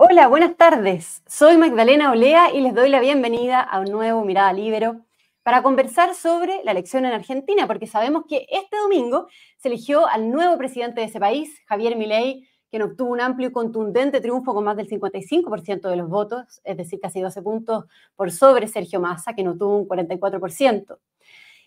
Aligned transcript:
Hola, 0.00 0.28
buenas 0.28 0.56
tardes. 0.56 1.24
Soy 1.26 1.56
Magdalena 1.56 2.12
Olea 2.12 2.54
y 2.54 2.60
les 2.60 2.72
doy 2.72 2.88
la 2.88 3.00
bienvenida 3.00 3.60
a 3.60 3.80
un 3.80 3.86
nuevo 3.86 4.24
Mirada 4.24 4.52
Libero 4.52 5.04
para 5.42 5.60
conversar 5.60 6.14
sobre 6.14 6.62
la 6.62 6.70
elección 6.70 7.04
en 7.04 7.10
Argentina, 7.10 7.66
porque 7.66 7.88
sabemos 7.88 8.22
que 8.28 8.46
este 8.48 8.76
domingo 8.76 9.26
se 9.56 9.66
eligió 9.66 10.06
al 10.06 10.30
nuevo 10.30 10.56
presidente 10.56 11.00
de 11.00 11.08
ese 11.08 11.18
país, 11.18 11.60
Javier 11.66 11.96
Milei, 11.96 12.48
quien 12.70 12.82
obtuvo 12.82 13.10
un 13.10 13.20
amplio 13.20 13.48
y 13.48 13.52
contundente 13.52 14.20
triunfo 14.20 14.54
con 14.54 14.62
más 14.62 14.76
del 14.76 14.88
55% 14.88 15.90
de 15.90 15.96
los 15.96 16.08
votos, 16.08 16.60
es 16.62 16.76
decir, 16.76 17.00
casi 17.00 17.20
12 17.20 17.42
puntos 17.42 17.86
por 18.14 18.30
sobre 18.30 18.68
Sergio 18.68 19.00
Massa, 19.00 19.34
que 19.34 19.42
no 19.42 19.58
tuvo 19.58 19.78
un 19.78 19.88
44%. 19.88 20.96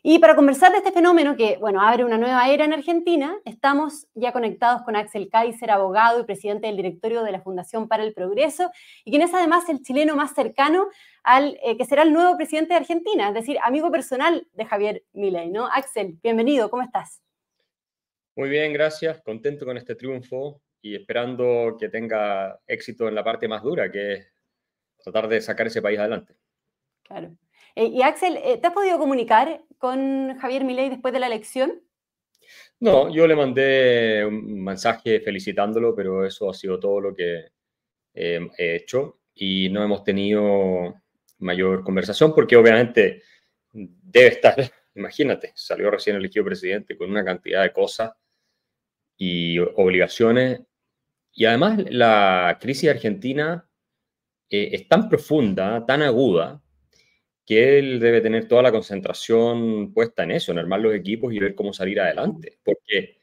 Y 0.04 0.18
para 0.18 0.36
conversar 0.36 0.72
de 0.72 0.80
este 0.80 0.92
fenómeno 0.92 1.38
que, 1.38 1.58
bueno, 1.58 1.80
abre 1.80 2.04
una 2.04 2.18
nueva 2.18 2.50
era 2.50 2.66
en 2.66 2.74
Argentina, 2.74 3.38
estamos 3.46 4.08
ya 4.16 4.34
conectados 4.34 4.82
con 4.82 4.96
Axel 4.96 5.30
Kaiser, 5.30 5.70
abogado 5.70 6.20
y 6.20 6.24
presidente 6.24 6.66
del 6.66 6.76
directorio 6.76 7.22
de 7.22 7.32
la 7.32 7.42
Fundación 7.42 7.88
para 7.88 8.04
el 8.04 8.12
Progreso, 8.12 8.72
y 9.06 9.12
quien 9.12 9.22
es 9.22 9.32
además 9.32 9.70
el 9.70 9.84
chileno 9.84 10.16
más 10.16 10.34
cercano 10.34 10.88
al 11.22 11.60
eh, 11.64 11.78
que 11.78 11.86
será 11.86 12.02
el 12.02 12.14
nuevo 12.14 12.36
presidente 12.36 12.74
de 12.74 12.80
Argentina, 12.80 13.28
es 13.28 13.36
decir, 13.36 13.60
amigo 13.62 13.92
personal 13.92 14.48
de 14.54 14.66
Javier 14.66 15.04
Milei, 15.14 15.52
¿no? 15.52 15.68
Axel, 15.68 16.18
bienvenido, 16.24 16.72
¿cómo 16.72 16.82
estás? 16.82 17.22
Muy 18.36 18.50
bien, 18.50 18.74
gracias, 18.74 19.22
contento 19.22 19.66
con 19.66 19.78
este 19.78 19.94
triunfo 19.94 20.64
y 20.82 20.96
esperando 20.96 21.78
que 21.80 21.90
tenga 21.90 22.60
éxito 22.66 23.08
en 23.08 23.14
la 23.14 23.24
parte 23.24 23.48
más 23.48 23.62
dura, 23.62 23.92
que 23.92 24.14
es 24.14 24.34
tratar 24.98 25.28
de 25.28 25.42
sacar 25.42 25.68
ese 25.68 25.80
país 25.80 26.00
adelante. 26.00 26.34
Claro. 27.04 27.38
Eh, 27.76 27.86
y 27.86 28.02
Axel, 28.02 28.38
eh, 28.38 28.58
¿te 28.58 28.68
has 28.68 28.74
podido 28.74 28.98
comunicar 28.98 29.64
con 29.78 30.38
Javier 30.40 30.64
Milei 30.64 30.90
después 30.90 31.14
de 31.14 31.20
la 31.20 31.28
elección? 31.28 31.82
No, 32.80 33.14
yo 33.14 33.28
le 33.28 33.36
mandé 33.36 34.26
un 34.26 34.64
mensaje 34.64 35.20
felicitándolo, 35.20 35.96
pero 35.96 36.26
eso 36.26 36.50
ha 36.50 36.54
sido 36.54 36.80
todo 36.80 37.00
lo 37.00 37.16
que 37.16 37.46
eh, 38.14 38.50
he 38.58 38.76
hecho 38.76 39.20
y 39.34 39.70
no 39.70 39.84
hemos 39.84 40.04
tenido 40.04 40.96
mayor 41.40 41.84
conversación 41.84 42.34
porque 42.34 42.56
obviamente 42.56 43.22
debe 43.72 44.28
estar, 44.28 44.56
imagínate, 44.96 45.54
salió 45.56 45.92
recién 45.92 46.16
elegido 46.16 46.44
presidente 46.44 46.98
con 46.98 47.10
una 47.10 47.24
cantidad 47.24 47.62
de 47.62 47.72
cosas 47.72 48.12
y 49.16 49.60
obligaciones 49.60 50.62
y 51.34 51.46
además 51.46 51.80
la 51.90 52.58
crisis 52.60 52.90
argentina 52.90 53.66
es 54.50 54.86
tan 54.90 55.08
profunda, 55.08 55.86
tan 55.86 56.02
aguda, 56.02 56.62
que 57.52 57.80
él 57.80 58.00
debe 58.00 58.22
tener 58.22 58.48
toda 58.48 58.62
la 58.62 58.72
concentración 58.72 59.92
puesta 59.94 60.24
en 60.24 60.32
eso, 60.32 60.54
en 60.54 60.60
armar 60.60 60.80
los 60.80 60.96
equipos 60.96 61.34
y 61.34 61.40
ver 61.40 61.54
cómo 61.54 61.74
salir 61.74 62.00
adelante, 62.00 62.60
porque 62.64 63.20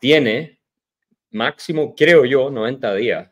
tiene 0.00 0.62
máximo, 1.32 1.94
creo 1.94 2.24
yo, 2.24 2.48
90 2.48 2.94
días 2.94 3.30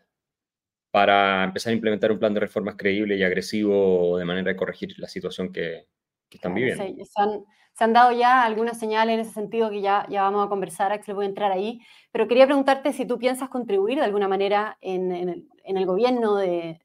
para 0.91 1.43
empezar 1.43 1.71
a 1.71 1.75
implementar 1.75 2.13
un 2.13 2.19
plan 2.19 2.35
de 2.35 2.41
reformas 2.41 2.75
creíble 2.77 3.17
y 3.17 3.23
agresivo 3.23 4.19
de 4.19 4.27
manera 4.27 4.51
de 4.51 4.57
corregir 4.57 4.93
la 4.99 5.09
situación 5.09 5.51
que, 5.55 5.87
están 6.31 6.53
viviendo. 6.53 6.85
se, 6.85 7.85
han, 7.85 7.95
dado 7.95 8.13
ya 8.13 8.45
algunas 8.45 8.79
señales 8.79 9.15
en 9.15 9.21
ese 9.21 9.33
sentido 9.33 9.71
que 9.71 9.81
ya, 9.81 10.07
ya 10.11 10.21
vamos 10.21 10.45
a 10.45 10.51
conversar, 10.51 10.93
Axel, 10.93 11.15
voy 11.15 11.25
a 11.25 11.29
entrar 11.29 11.51
ahí, 11.51 11.81
pero 12.13 12.29
quería 12.29 12.45
preguntarte 12.45 12.93
si 12.93 13.07
tú 13.07 13.19
piensas 13.19 13.49
contribuir 13.49 13.97
de 13.97 14.05
alguna 14.05 14.29
manera 14.29 14.77
en, 14.83 15.13
en, 15.13 15.49
en 15.71 15.77
el 15.77 15.87
gobierno 15.87 16.37
de, 16.37 16.79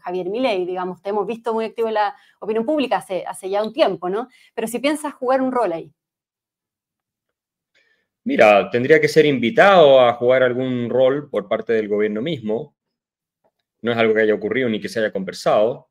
Javier 0.00 0.28
Milei, 0.28 0.66
digamos, 0.66 1.00
te 1.00 1.10
hemos 1.10 1.26
visto 1.26 1.54
muy 1.54 1.64
activo 1.64 1.88
en 1.88 1.94
la 1.94 2.14
opinión 2.40 2.66
pública 2.66 2.98
hace, 2.98 3.48
ya 3.48 3.62
un 3.62 3.72
tiempo, 3.72 4.08
¿no? 4.08 4.28
Pero 4.54 4.66
si 4.66 4.78
piensas 4.80 5.14
jugar 5.14 5.40
un 5.40 5.52
rol 5.52 5.72
ahí. 5.72 5.92
Mira, 8.24 8.68
tendría 8.70 9.00
que 9.00 9.08
ser 9.08 9.24
invitado 9.24 10.00
a 10.00 10.12
jugar 10.14 10.42
algún 10.42 10.90
rol 10.90 11.30
por 11.30 11.48
parte 11.48 11.72
del 11.72 11.88
gobierno 11.88 12.20
mismo. 12.20 12.74
No 13.82 13.92
es 13.92 13.98
algo 13.98 14.14
que 14.14 14.22
haya 14.22 14.34
ocurrido 14.34 14.68
ni 14.68 14.80
que 14.80 14.88
se 14.88 14.98
haya 14.98 15.12
conversado. 15.12 15.88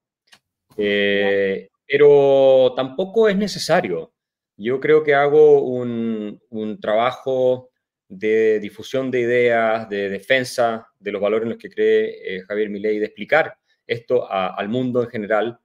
Eh, 0.76 1.70
pero 1.88 2.74
tampoco 2.76 3.30
es 3.30 3.38
necesario. 3.38 4.14
Yo 4.58 4.82
creo 4.82 5.04
que 5.04 5.16
hago 5.16 5.62
un 5.62 6.78
trabajo 6.82 7.70
de 8.08 8.60
difusión 8.60 9.10
de 9.12 9.22
ideas, 9.22 9.90
de 9.90 10.10
defensa 10.10 10.88
de 11.00 11.12
los 11.12 11.22
valores 11.22 11.44
en 11.44 11.50
los 11.50 11.58
que 11.58 11.70
cree 11.70 12.38
eh, 12.38 12.42
Javier 12.42 12.70
Milei, 12.70 13.00
de 13.00 13.06
explicar 13.06 13.58
esto 13.88 14.32
al 14.32 14.70
mundo 14.70 15.04
en 15.04 15.10
general, 15.10 15.60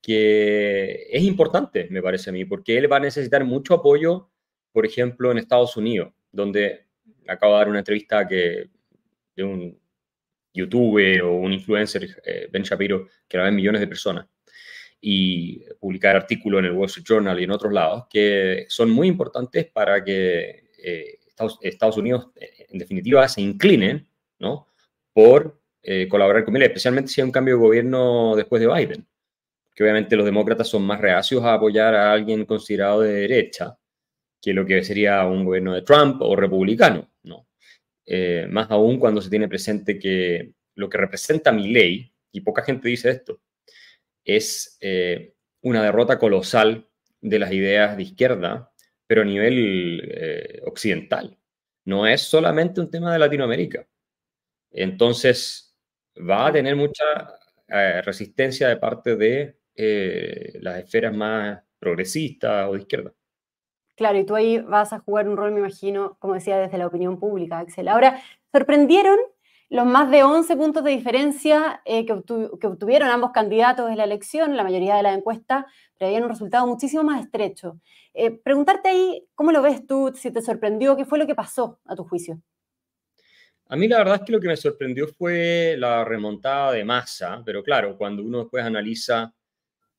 que 0.00 1.08
es 1.10 1.22
importante, 1.22 1.88
me 1.90 2.02
parece 2.02 2.30
a 2.30 2.32
mí, 2.32 2.44
porque 2.44 2.76
él 2.76 2.90
va 2.90 2.98
a 2.98 3.00
necesitar 3.00 3.44
mucho 3.44 3.74
apoyo, 3.74 4.30
por 4.70 4.86
ejemplo, 4.86 5.30
en 5.30 5.38
Estados 5.38 5.76
Unidos, 5.76 6.12
donde 6.30 6.86
acabo 7.26 7.54
de 7.54 7.58
dar 7.58 7.68
una 7.68 7.78
entrevista 7.78 8.26
que, 8.26 8.68
de 9.34 9.42
un 9.42 9.78
youtuber 10.52 11.22
o 11.22 11.34
un 11.34 11.52
influencer, 11.52 12.22
eh, 12.24 12.48
Ben 12.50 12.62
Shapiro, 12.62 13.08
que 13.26 13.38
la 13.38 13.44
ven 13.44 13.56
millones 13.56 13.80
de 13.80 13.88
personas, 13.88 14.26
y 15.00 15.64
publicar 15.80 16.16
artículos 16.16 16.60
en 16.60 16.66
el 16.66 16.72
Wall 16.72 16.86
Street 16.86 17.06
Journal 17.06 17.40
y 17.40 17.44
en 17.44 17.50
otros 17.50 17.72
lados, 17.72 18.04
que 18.08 18.66
son 18.68 18.90
muy 18.90 19.08
importantes 19.08 19.66
para 19.66 20.02
que 20.02 20.70
eh, 20.78 21.18
Estados, 21.60 21.96
Unidos, 21.96 22.28
eh, 22.36 22.66
en 22.68 22.78
definitiva, 22.78 23.26
se 23.28 23.40
inclinen 23.40 24.06
¿no? 24.38 24.68
por 25.12 25.60
eh, 25.82 26.08
colaborar 26.08 26.44
con 26.44 26.56
él, 26.56 26.62
especialmente 26.62 27.10
si 27.10 27.20
hay 27.20 27.26
un 27.26 27.32
cambio 27.32 27.54
de 27.54 27.60
gobierno 27.60 28.36
después 28.36 28.60
de 28.60 28.72
Biden. 28.72 29.06
Que 29.74 29.82
obviamente 29.82 30.16
los 30.16 30.24
demócratas 30.24 30.68
son 30.68 30.84
más 30.84 31.00
reacios 31.00 31.42
a 31.42 31.54
apoyar 31.54 31.94
a 31.94 32.12
alguien 32.12 32.44
considerado 32.44 33.00
de 33.00 33.12
derecha 33.12 33.76
que 34.40 34.52
lo 34.52 34.64
que 34.64 34.84
sería 34.84 35.24
un 35.24 35.44
gobierno 35.44 35.74
de 35.74 35.82
Trump 35.82 36.20
o 36.20 36.36
republicano. 36.36 37.10
¿no? 37.24 37.48
Eh, 38.06 38.46
más 38.50 38.70
aún 38.70 38.98
cuando 38.98 39.20
se 39.20 39.30
tiene 39.30 39.48
presente 39.48 39.98
que 39.98 40.52
lo 40.76 40.88
que 40.88 40.98
representa 40.98 41.50
mi 41.50 41.68
ley, 41.72 42.12
y 42.30 42.40
poca 42.40 42.62
gente 42.62 42.88
dice 42.88 43.10
esto, 43.10 43.40
es 44.24 44.78
una 45.60 45.82
derrota 45.82 46.18
colosal 46.18 46.88
de 47.20 47.38
las 47.38 47.52
ideas 47.52 47.96
de 47.96 48.02
izquierda 48.02 48.73
pero 49.06 49.22
a 49.22 49.24
nivel 49.24 50.00
eh, 50.12 50.62
occidental. 50.66 51.38
No 51.84 52.06
es 52.06 52.22
solamente 52.22 52.80
un 52.80 52.90
tema 52.90 53.12
de 53.12 53.18
Latinoamérica. 53.18 53.86
Entonces, 54.70 55.76
va 56.16 56.46
a 56.46 56.52
tener 56.52 56.76
mucha 56.76 57.38
eh, 57.68 58.02
resistencia 58.02 58.68
de 58.68 58.76
parte 58.76 59.16
de 59.16 59.58
eh, 59.74 60.58
las 60.60 60.78
esferas 60.78 61.14
más 61.14 61.62
progresistas 61.78 62.68
o 62.68 62.72
de 62.72 62.80
izquierda. 62.80 63.12
Claro, 63.96 64.18
y 64.18 64.24
tú 64.24 64.34
ahí 64.34 64.58
vas 64.58 64.92
a 64.92 64.98
jugar 64.98 65.28
un 65.28 65.36
rol, 65.36 65.52
me 65.52 65.60
imagino, 65.60 66.16
como 66.18 66.34
decía, 66.34 66.58
desde 66.58 66.78
la 66.78 66.86
opinión 66.86 67.20
pública, 67.20 67.60
Axel. 67.60 67.88
Ahora, 67.88 68.20
sorprendieron 68.52 69.18
los 69.70 69.86
más 69.86 70.10
de 70.10 70.22
11 70.22 70.56
puntos 70.56 70.84
de 70.84 70.90
diferencia 70.90 71.82
que, 71.84 72.12
obtuvieron 72.12 73.08
ambos 73.08 73.32
candidatos 73.32 73.90
en 73.90 73.96
la 73.96 74.04
elección, 74.04 74.56
la 74.56 74.64
mayoría 74.64 74.96
de 74.96 75.02
la 75.02 75.14
encuesta 75.14 75.66
preveían 75.96 76.24
un 76.24 76.28
resultado 76.28 76.66
muchísimo 76.66 77.02
más 77.02 77.24
estrecho. 77.24 77.80
Eh, 78.12 78.30
preguntarte 78.30 78.90
ahí, 78.90 79.26
¿cómo 79.34 79.52
lo 79.52 79.62
ves 79.62 79.86
tú? 79.86 80.12
Si 80.14 80.30
te 80.30 80.42
sorprendió, 80.42 80.96
¿qué 80.96 81.04
fue 81.04 81.18
lo 81.18 81.26
que 81.26 81.34
pasó 81.34 81.80
a 81.84 81.96
tu 81.96 82.04
juicio? 82.04 82.40
A 83.66 83.76
mí 83.76 83.88
la 83.88 83.98
verdad 83.98 84.16
es 84.16 84.22
que 84.22 84.32
lo 84.32 84.40
que 84.40 84.48
me 84.48 84.56
sorprendió 84.56 85.08
fue 85.08 85.74
la 85.78 86.04
remontada 86.04 86.72
de 86.72 86.84
masa, 86.84 87.42
pero 87.44 87.62
claro, 87.62 87.96
cuando 87.96 88.22
uno 88.22 88.40
después 88.40 88.62
analiza 88.62 89.34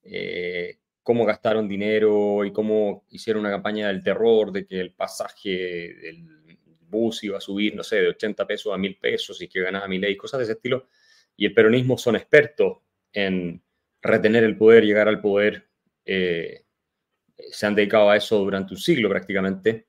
eh, 0.03 0.77
cómo 1.01 1.25
gastaron 1.25 1.67
dinero 1.67 2.45
y 2.45 2.53
cómo 2.53 3.03
hicieron 3.09 3.41
una 3.41 3.51
campaña 3.51 3.87
del 3.87 4.03
terror 4.03 4.51
de 4.51 4.65
que 4.65 4.79
el 4.79 4.93
pasaje 4.93 5.93
del 6.01 6.44
bus 6.87 7.23
iba 7.23 7.37
a 7.37 7.41
subir, 7.41 7.75
no 7.75 7.83
sé, 7.83 7.97
de 7.97 8.09
80 8.09 8.45
pesos 8.47 8.73
a 8.73 8.77
1000 8.77 8.97
pesos 8.97 9.41
y 9.41 9.47
que 9.47 9.61
ganaba 9.61 9.87
mil 9.87 10.03
y 10.03 10.17
cosas 10.17 10.39
de 10.39 10.43
ese 10.45 10.53
estilo, 10.53 10.87
y 11.35 11.45
el 11.45 11.53
peronismo 11.53 11.97
son 11.97 12.15
expertos 12.15 12.77
en 13.11 13.61
retener 14.01 14.43
el 14.43 14.57
poder, 14.57 14.83
llegar 14.83 15.07
al 15.07 15.21
poder 15.21 15.67
eh, 16.05 16.65
se 17.37 17.65
han 17.65 17.75
dedicado 17.75 18.09
a 18.09 18.15
eso 18.15 18.37
durante 18.39 18.73
un 18.73 18.79
siglo 18.79 19.09
prácticamente. 19.09 19.87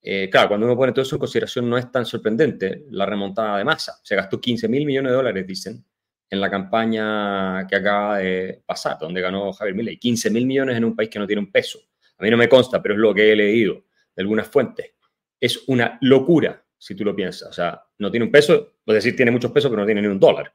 Eh, 0.00 0.28
claro, 0.30 0.48
cuando 0.48 0.66
uno 0.66 0.76
pone 0.76 0.92
todo 0.92 1.02
eso 1.02 1.16
en 1.16 1.20
consideración 1.20 1.68
no 1.68 1.76
es 1.76 1.90
tan 1.90 2.06
sorprendente 2.06 2.84
la 2.90 3.06
remontada 3.06 3.58
de 3.58 3.64
masa. 3.64 3.98
Se 4.02 4.14
gastó 4.14 4.40
15 4.40 4.68
mil 4.68 4.86
millones 4.86 5.10
de 5.10 5.16
dólares, 5.16 5.46
dicen, 5.46 5.84
en 6.30 6.40
la 6.40 6.50
campaña 6.50 7.66
que 7.66 7.76
acaba 7.76 8.18
de 8.18 8.62
pasar, 8.64 8.98
donde 9.00 9.20
ganó 9.20 9.52
Javier 9.52 9.74
Milei. 9.74 9.98
15 9.98 10.30
mil 10.30 10.46
millones 10.46 10.76
en 10.76 10.84
un 10.84 10.94
país 10.94 11.10
que 11.10 11.18
no 11.18 11.26
tiene 11.26 11.40
un 11.40 11.50
peso. 11.50 11.80
A 12.18 12.22
mí 12.22 12.30
no 12.30 12.36
me 12.36 12.48
consta, 12.48 12.80
pero 12.82 12.94
es 12.94 13.00
lo 13.00 13.14
que 13.14 13.32
he 13.32 13.36
leído 13.36 13.84
de 14.14 14.22
algunas 14.22 14.46
fuentes. 14.46 14.92
Es 15.40 15.64
una 15.68 15.98
locura, 16.00 16.64
si 16.76 16.94
tú 16.94 17.04
lo 17.04 17.14
piensas. 17.14 17.50
O 17.50 17.52
sea, 17.52 17.82
no 17.98 18.10
tiene 18.10 18.26
un 18.26 18.32
peso, 18.32 18.74
es 18.86 18.94
decir, 18.94 19.16
tiene 19.16 19.30
muchos 19.30 19.52
pesos, 19.52 19.70
pero 19.70 19.82
no 19.82 19.86
tiene 19.86 20.02
ni 20.02 20.08
un 20.08 20.20
dólar. 20.20 20.54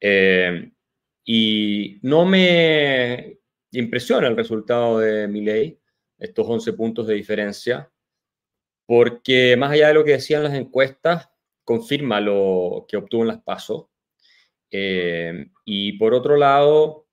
Eh, 0.00 0.70
y 1.24 1.98
no 2.02 2.24
me 2.24 3.38
impresiona 3.72 4.28
el 4.28 4.36
resultado 4.36 4.98
de 4.98 5.28
Milei, 5.28 5.78
estos 6.18 6.46
11 6.48 6.72
puntos 6.72 7.06
de 7.06 7.14
diferencia, 7.14 7.90
porque 8.86 9.56
más 9.56 9.72
allá 9.72 9.88
de 9.88 9.94
lo 9.94 10.04
que 10.04 10.12
decían 10.12 10.42
las 10.42 10.54
encuestas, 10.54 11.28
confirma 11.64 12.20
lo 12.20 12.86
que 12.88 12.96
obtuvo 12.96 13.22
en 13.22 13.28
las 13.28 13.42
pasos. 13.42 13.88
Eh, 14.70 15.50
y 15.64 15.92
por 15.98 16.14
otro 16.14 16.36
lado, 16.36 17.06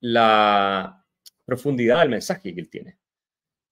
la 0.00 1.04
profundidad 1.44 2.00
del 2.00 2.08
mensaje 2.08 2.54
que 2.54 2.60
él 2.60 2.70
tiene, 2.70 2.98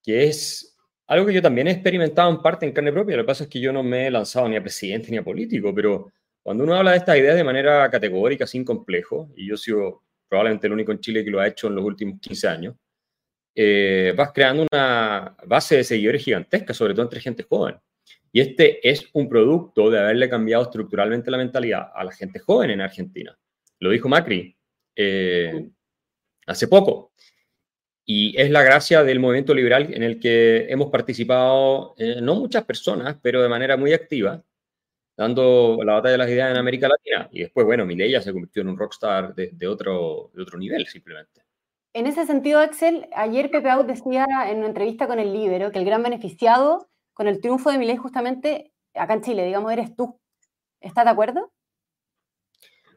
que 0.03 0.25
es 0.25 0.78
algo 1.09 1.27
que 1.27 1.33
yo 1.33 1.43
también 1.43 1.67
he 1.67 1.73
experimentado 1.73 2.31
en 2.31 2.41
parte 2.43 2.67
en 2.67 2.73
carne 2.73 2.93
propia. 2.93 3.17
Lo 3.17 3.23
que 3.23 3.27
pasa 3.27 3.45
es 3.45 3.51
que 3.51 3.61
yo 3.61 3.73
no 3.73 3.83
me 3.83 4.07
he 4.07 4.11
lanzado 4.11 4.49
ni 4.49 4.57
a 4.57 4.63
presidente 4.63 5.11
ni 5.11 5.17
a 5.17 5.25
político, 5.25 5.75
pero 5.75 6.13
cuando 6.43 6.65
uno 6.65 6.75
habla 6.75 6.93
de 6.93 6.99
estas 6.99 7.17
ideas 7.17 7.35
de 7.35 7.45
manera 7.45 7.91
categórica, 7.91 8.47
sin 8.47 8.65
complejo, 8.65 9.31
y 9.35 9.49
yo 9.49 9.57
sigo 9.57 10.05
probablemente 10.29 10.67
el 10.67 10.75
único 10.75 10.93
en 10.93 11.01
Chile 11.01 11.25
que 11.25 11.31
lo 11.31 11.41
ha 11.41 11.49
hecho 11.49 11.69
en 11.69 11.77
los 11.77 11.85
últimos 11.85 12.21
15 12.21 12.49
años, 12.49 12.77
eh, 13.55 14.13
vas 14.17 14.33
creando 14.33 14.67
una 14.71 15.35
base 15.47 15.77
de 15.77 15.85
seguidores 15.85 16.23
gigantesca, 16.23 16.75
sobre 16.75 16.93
todo 16.93 17.05
entre 17.05 17.21
gente 17.21 17.43
joven. 17.43 17.77
Y 18.31 18.41
este 18.41 18.87
es 18.89 19.09
un 19.15 19.29
producto 19.29 19.91
de 19.91 19.99
haberle 19.99 20.29
cambiado 20.29 20.65
estructuralmente 20.65 21.31
la 21.31 21.39
mentalidad 21.39 21.91
a 21.95 22.05
la 22.05 22.13
gente 22.13 22.39
joven 22.39 22.71
en 22.71 22.83
Argentina. 22.83 23.37
Lo 23.81 23.91
dijo 23.91 24.09
Macri 24.09 24.55
eh, 24.95 25.71
hace 26.47 26.69
poco. 26.69 27.13
Y 28.11 28.41
es 28.41 28.51
la 28.51 28.63
gracia 28.63 29.05
del 29.05 29.21
movimiento 29.21 29.53
liberal 29.53 29.93
en 29.93 30.03
el 30.03 30.19
que 30.19 30.65
hemos 30.71 30.89
participado, 30.89 31.95
eh, 31.99 32.21
no 32.23 32.37
muchas 32.37 32.65
personas, 32.65 33.19
pero 33.21 33.43
de 33.43 33.51
manera 33.51 33.77
muy 33.77 33.93
activa, 33.93 34.43
dando 35.15 35.79
la 35.85 35.93
batalla 35.93 36.13
de 36.13 36.19
las 36.19 36.31
ideas 36.31 36.51
en 36.51 36.57
América 36.57 36.89
Latina. 36.89 37.29
Y 37.31 37.41
después, 37.41 37.67
bueno, 37.67 37.85
Milei 37.85 38.11
ya 38.11 38.23
se 38.23 38.33
convirtió 38.33 38.63
en 38.63 38.71
un 38.71 38.79
rockstar 38.79 39.35
de, 39.35 39.51
de, 39.53 39.69
otro, 39.69 40.31
de 40.33 40.41
otro 40.41 40.59
nivel, 40.59 40.87
simplemente. 40.87 41.43
En 41.93 42.07
ese 42.07 42.25
sentido, 42.25 42.61
Axel, 42.61 43.09
ayer 43.15 43.51
Pepe 43.51 43.69
Out 43.69 43.87
decía 43.87 44.27
en 44.47 44.57
una 44.61 44.69
entrevista 44.69 45.07
con 45.07 45.19
el 45.19 45.35
Libero 45.35 45.71
que 45.71 45.79
el 45.79 45.85
gran 45.85 46.03
beneficiado 46.03 46.89
con 47.13 47.29
el 47.29 47.43
triunfo 47.43 47.71
de 47.71 47.77
Milei 47.77 47.99
justamente 47.99 48.73
acá 48.95 49.13
en 49.13 49.21
Chile, 49.21 49.45
digamos, 49.45 49.71
eres 49.71 49.95
tú. 49.95 50.19
¿Estás 50.81 51.05
de 51.05 51.11
acuerdo? 51.11 51.53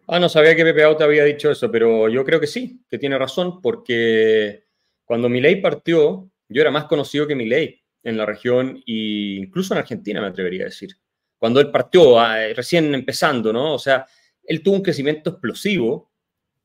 Ah, 0.07 0.19
no 0.19 0.29
sabía 0.29 0.55
que 0.55 0.63
Pepe 0.63 0.83
Out 0.83 1.01
había 1.01 1.25
dicho 1.25 1.51
eso, 1.51 1.69
pero 1.69 2.07
yo 2.07 2.23
creo 2.23 2.39
que 2.39 2.47
sí, 2.47 2.85
que 2.87 2.97
tiene 2.97 3.17
razón, 3.17 3.61
porque 3.61 4.70
cuando 5.11 5.27
Milei 5.27 5.59
partió, 5.59 6.31
yo 6.47 6.61
era 6.61 6.71
más 6.71 6.85
conocido 6.85 7.27
que 7.27 7.35
Milei 7.35 7.83
en 8.01 8.15
la 8.15 8.25
región 8.25 8.81
e 8.87 9.35
incluso 9.41 9.73
en 9.73 9.79
Argentina, 9.79 10.21
me 10.21 10.27
atrevería 10.27 10.61
a 10.61 10.69
decir. 10.69 10.95
Cuando 11.37 11.59
él 11.59 11.69
partió, 11.69 12.17
ah, 12.17 12.37
recién 12.55 12.95
empezando, 12.95 13.51
¿no? 13.51 13.73
O 13.73 13.77
sea, 13.77 14.07
él 14.41 14.63
tuvo 14.63 14.75
un 14.75 14.81
crecimiento 14.81 15.31
explosivo 15.31 16.13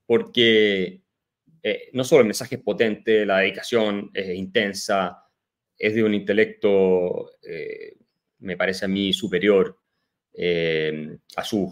porque 0.06 1.02
eh, 1.60 1.90
no 1.93 2.04
solo 2.04 2.20
el 2.20 2.28
mensaje 2.28 2.54
es 2.54 2.62
potente, 2.62 3.26
la 3.26 3.38
dedicación 3.38 4.12
es 4.14 4.28
intensa, 4.37 5.25
es 5.76 5.96
de 5.96 6.04
un 6.04 6.14
intelecto, 6.14 7.32
eh, 7.43 7.96
me 8.38 8.56
parece 8.56 8.84
a 8.84 8.88
mí, 8.88 9.12
superior 9.12 9.76
eh, 10.32 11.19
a, 11.34 11.43
sus, 11.43 11.69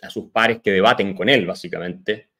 a 0.00 0.08
sus 0.08 0.30
pares 0.30 0.60
que 0.64 0.72
debaten 0.72 1.14
con 1.14 1.28
él, 1.28 1.44
básicamente. 1.44 2.30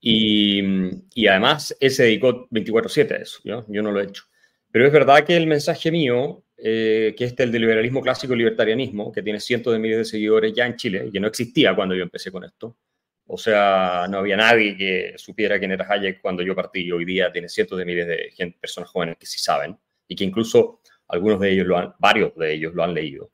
Y, 0.00 1.26
además, 1.26 1.76
él 1.80 1.90
se 1.90 2.04
dedicó 2.04 2.46
24/7 2.50 3.14
a 3.14 3.18
eso, 3.18 3.40
¿yo? 3.44 3.64
yo 3.68 3.82
no 3.82 3.92
lo 3.92 4.00
he 4.00 4.04
hecho. 4.04 4.24
Pero 4.70 4.86
es 4.86 4.92
verdad 4.92 5.24
que 5.24 5.36
el 5.36 5.46
mensaje 5.46 5.90
mío, 5.90 6.44
que 6.56 7.14
es 7.18 7.34
el 7.38 7.52
del 7.52 7.62
liberalismo 7.62 8.00
clásico 8.00 8.34
y 8.34 8.38
libertarianismo, 8.38 9.12
que 9.12 9.22
tiene 9.22 9.40
cientos 9.40 9.72
de 9.72 9.78
miles 9.78 9.98
de 9.98 10.04
seguidores 10.04 10.52
ya 10.52 10.66
en 10.66 10.76
Chile, 10.76 11.06
y 11.06 11.12
que 11.12 11.20
no 11.20 11.28
existía 11.28 11.74
cuando 11.74 11.94
yo 11.94 12.02
empecé 12.02 12.30
con 12.32 12.44
esto, 12.44 12.76
o 13.26 13.38
sea, 13.38 14.06
no 14.10 14.18
había 14.18 14.36
nadie 14.36 14.76
que 14.76 15.14
supiera 15.16 15.58
quién 15.58 15.72
era 15.72 15.86
Hayek 15.88 16.20
cuando 16.20 16.42
yo 16.42 16.54
partí. 16.54 16.80
Y 16.82 16.92
hoy 16.92 17.04
día 17.04 17.32
tiene 17.32 17.48
cientos 17.48 17.78
de 17.78 17.84
miles 17.84 18.06
de 18.06 18.30
gente, 18.34 18.58
personas 18.60 18.90
jóvenes 18.90 19.16
que 19.18 19.26
sí 19.26 19.38
saben 19.38 19.78
y 20.06 20.14
que 20.14 20.24
incluso 20.24 20.80
algunos 21.08 21.40
de 21.40 21.52
ellos, 21.52 21.66
lo 21.66 21.78
han, 21.78 21.94
varios 21.98 22.34
de 22.36 22.52
ellos 22.52 22.74
lo 22.74 22.84
han 22.84 22.92
leído. 22.94 23.30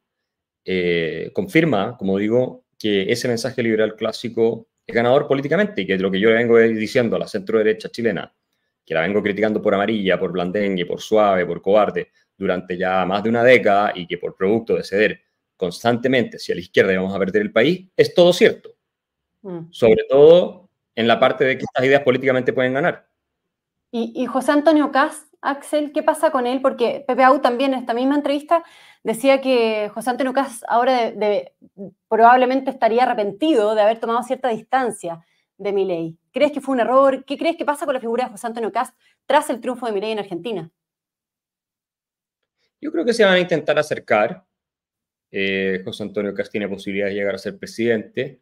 Eh, 0.65 1.31
confirma, 1.33 1.97
como 1.99 2.19
digo, 2.19 2.65
que 2.79 3.11
ese 3.11 3.29
mensaje 3.29 3.63
liberal 3.63 3.97
clásico 3.97 4.69
ganador 4.93 5.27
políticamente 5.27 5.83
y 5.83 5.87
que 5.87 5.99
lo 5.99 6.11
que 6.11 6.21
yo 6.21 6.31
le 6.31 6.37
vengo 6.37 6.59
diciendo 6.59 7.17
a 7.17 7.19
la 7.19 7.27
centro 7.27 7.59
derecha 7.59 7.89
chilena, 7.89 8.33
que 8.85 8.95
la 8.95 9.03
vengo 9.03 9.23
criticando 9.23 9.61
por 9.61 9.75
amarilla, 9.75 10.19
por 10.19 10.33
blandengue, 10.33 10.87
por 10.87 11.01
suave, 11.01 11.47
por 11.47 11.63
cobarde, 11.63 12.11
durante 12.37 12.77
ya 12.77 13.05
más 13.05 13.23
de 13.23 13.29
una 13.29 13.45
década 13.45 13.93
y 13.95 14.07
que 14.07 14.19
por 14.19 14.35
producto 14.35 14.75
de 14.75 14.83
ceder 14.83 15.21
constantemente 15.57 16.39
hacia 16.39 16.55
la 16.55 16.63
izquierda 16.63 16.97
vamos 16.97 17.15
a 17.15 17.19
perder 17.19 17.43
el 17.43 17.53
país, 17.53 17.89
es 17.97 18.15
todo 18.15 18.33
cierto. 18.33 18.71
Mm. 19.43 19.71
Sobre 19.71 20.05
todo 20.09 20.71
en 20.95 21.07
la 21.07 21.21
parte 21.21 21.45
de 21.45 21.59
que 21.59 21.65
estas 21.65 21.85
ideas 21.85 22.03
políticamente 22.03 22.53
pueden 22.53 22.75
ganar. 22.75 23.07
Y, 23.93 24.25
José 24.27 24.53
Antonio 24.53 24.93
Cas, 24.93 25.27
Axel, 25.41 25.93
¿qué 25.93 26.03
pasa 26.05 26.31
con 26.31 26.47
él? 26.47 26.63
Porque 26.63 27.05
Pepe 27.07 27.25
Au 27.25 27.41
también 27.41 27.75
en 27.75 27.81
esta 27.81 27.93
misma 27.93 28.15
entrevista 28.15 28.63
decía 29.03 29.41
que 29.41 29.91
José 29.93 30.11
Antonio 30.11 30.33
Cas 30.33 30.65
ahora 30.69 31.13
probablemente 32.09 32.71
estaría 32.71 33.05
arrepentido 33.05 33.75
de 33.75 33.83
haber 33.83 33.99
tomado 33.99 34.23
cierta 34.23 34.49
distancia 34.49 35.25
de 35.59 35.73
Milei. 35.73 36.17
¿Crees 36.33 36.53
que 36.53 36.61
fue 36.61 36.75
un 36.75 36.81
error? 36.81 37.25
¿Qué 37.25 37.37
crees 37.37 37.57
que 37.57 37.65
pasa 37.65 37.85
con 37.85 37.95
la 37.95 38.01
figura 38.01 38.25
de 38.25 38.31
José 38.31 38.47
Antonio 38.47 38.73
Cas 38.73 38.93
tras 39.27 39.51
el 39.51 39.61
triunfo 39.61 39.87
de 39.87 39.93
Milei 39.93 40.13
en 40.13 40.19
Argentina? 40.19 40.71
Yo 42.81 42.91
creo 42.91 43.05
que 43.05 43.13
se 43.13 43.25
van 43.25 43.35
a 43.35 43.41
intentar 43.41 43.79
acercar. 43.79 44.45
Eh, 45.31 45.83
José 45.85 46.03
Antonio 46.03 46.35
Cas 46.35 46.51
tiene 46.51 46.69
posibilidad 46.69 47.09
de 47.09 47.15
llegar 47.15 47.35
a 47.35 47.39
ser 47.39 47.59
presidente. 47.59 48.41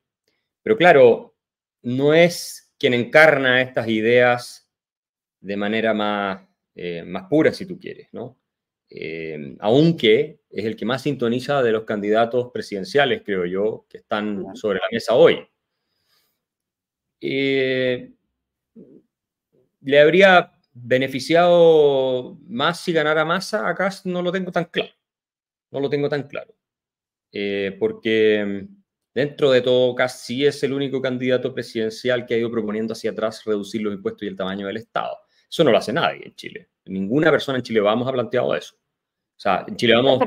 Pero 0.63 0.77
claro, 0.77 1.35
no 1.83 2.15
es 2.15 2.73
quien 2.79 2.95
encarna 2.95 3.61
estas 3.61 3.89
ideas 3.89 4.71
de 5.41 5.57
manera 5.57 5.93
más, 5.95 6.43
eh, 6.75 7.03
más 7.05 7.25
pura, 7.29 7.53
si 7.53 7.67
tú 7.67 7.79
quieres, 7.79 8.09
¿no? 8.13 8.38
Eh, 8.91 9.57
aunque 9.61 10.41
es 10.51 10.65
el 10.65 10.77
que 10.77 10.85
más 10.85 11.03
sintoniza 11.03 11.63
de 11.63 11.73
los 11.73 11.85
candidatos 11.85 12.51
presidenciales, 12.53 13.23
creo 13.25 13.45
yo, 13.45 13.87
que 13.89 13.99
están 13.99 14.57
sobre 14.57 14.79
la 14.79 14.87
mesa 14.91 15.15
hoy. 15.15 15.47
Eh, 17.21 18.13
¿Le 19.81 20.01
habría 20.01 20.53
beneficiado 20.73 22.39
más 22.47 22.81
si 22.81 22.93
ganara 22.93 23.25
masa? 23.25 23.69
Acá 23.69 23.91
no 24.05 24.23
lo 24.23 24.33
tengo 24.33 24.53
tan 24.53 24.67
claro. 24.67 24.93
No 25.71 25.81
lo 25.81 25.91
tengo 25.91 26.09
tan 26.09 26.23
claro. 26.29 26.55
porque 27.79 28.69
Dentro 29.19 29.51
de 29.51 29.63
todo, 29.63 29.97
casi 29.97 30.47
es 30.47 30.63
el 30.63 30.73
único 30.73 31.03
candidato 31.03 31.53
presidencial 31.53 32.25
que 32.25 32.35
ha 32.35 32.39
ido 32.39 32.53
proponiendo 32.53 32.93
hacia 32.93 33.11
atrás 33.11 33.45
reducir 33.45 33.83
los 33.83 33.93
impuestos 33.93 34.23
y 34.23 34.29
el 34.29 34.37
tamaño 34.37 34.69
del 34.69 34.77
Estado. 34.77 35.19
Eso 35.51 35.65
no 35.65 35.73
lo 35.73 35.79
hace 35.79 35.93
nadie 35.93 36.25
en 36.25 36.37
Chile. 36.37 36.69
Ninguna 36.89 37.31
persona 37.31 37.59
en 37.59 37.63
Chile 37.63 37.81
vamos 37.81 38.09
ha 38.09 38.13
planteado 38.13 38.55
eso. 38.55 38.75
O 38.75 39.41
sea, 39.41 39.65
en 39.69 39.77
Chile 39.77 39.95
vamos... 39.95 40.21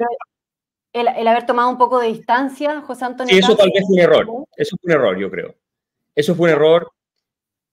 el, 0.94 1.28
haber 1.28 1.46
tomado 1.46 1.70
un 1.70 1.78
poco 1.78 2.00
de 2.00 2.08
distancia, 2.08 2.82
José 2.82 3.06
Antonio... 3.06 3.34
Sí, 3.34 3.40
eso 3.40 3.56
tal 3.56 3.72
vez 3.74 3.84
fue 3.86 3.96
un 3.96 4.00
error. 4.00 4.28
Eso 4.56 4.78
fue 4.80 4.94
un 4.94 5.00
error, 5.00 5.20
yo 5.20 5.30
creo. 5.30 5.56
Eso 6.16 6.36
fue 6.36 6.50
un 6.50 6.56
error. 6.56 6.92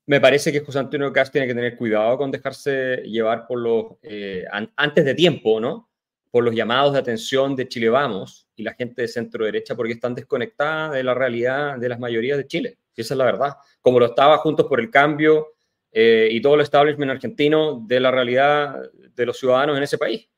Me 0.07 0.21
parece 0.21 0.51
que 0.51 0.61
José 0.61 0.79
Antonio 0.79 1.13
Cast 1.13 1.33
tiene 1.33 1.47
que 1.47 1.55
tener 1.55 1.77
cuidado 1.77 2.17
con 2.19 2.31
dejarse 2.31 2.97
llevar 3.05 3.47
por 3.47 3.61
los... 3.61 3.85
Eh, 4.03 4.45
antes 4.77 5.05
de 5.05 5.15
tiempo, 5.15 5.61
¿no? 5.61 5.89
Por 6.31 6.45
los 6.45 6.55
llamados 6.55 6.95
de 6.95 6.99
atención 6.99 7.55
de 7.55 7.69
Chile 7.69 7.89
Vamos, 7.91 8.49
y 8.57 8.63
la 8.63 8.75
gente 8.75 9.03
de 9.03 9.09
centro 9.09 9.45
derecha 9.45 9.77
porque 9.77 9.93
están 9.93 10.15
desconectadas 10.15 10.93
de 10.93 11.05
la 11.05 11.15
realidad 11.15 11.79
de 11.79 11.89
las 11.89 11.99
mayorías 11.99 12.39
de 12.39 12.47
Chile. 12.47 12.79
Y 12.95 13.03
esa 13.03 13.15
es 13.15 13.19
la 13.19 13.25
verdad. 13.25 13.57
Como 13.81 14.01
lo 14.01 14.07
estaba 14.07 14.39
Juntos 14.39 14.67
por 14.67 14.81
el 14.81 14.91
Cambio 14.91 15.58
eh, 15.93 16.29
y 16.31 16.41
todo 16.41 16.55
el 16.55 16.61
establishment 16.61 17.11
argentino 17.11 17.85
de 17.87 18.01
la 18.01 18.11
realidad 18.11 18.91
de 18.93 19.27
los 19.27 19.39
ciudadanos 19.39 19.77
en 19.77 19.83
ese 19.83 19.99
país, 19.99 20.29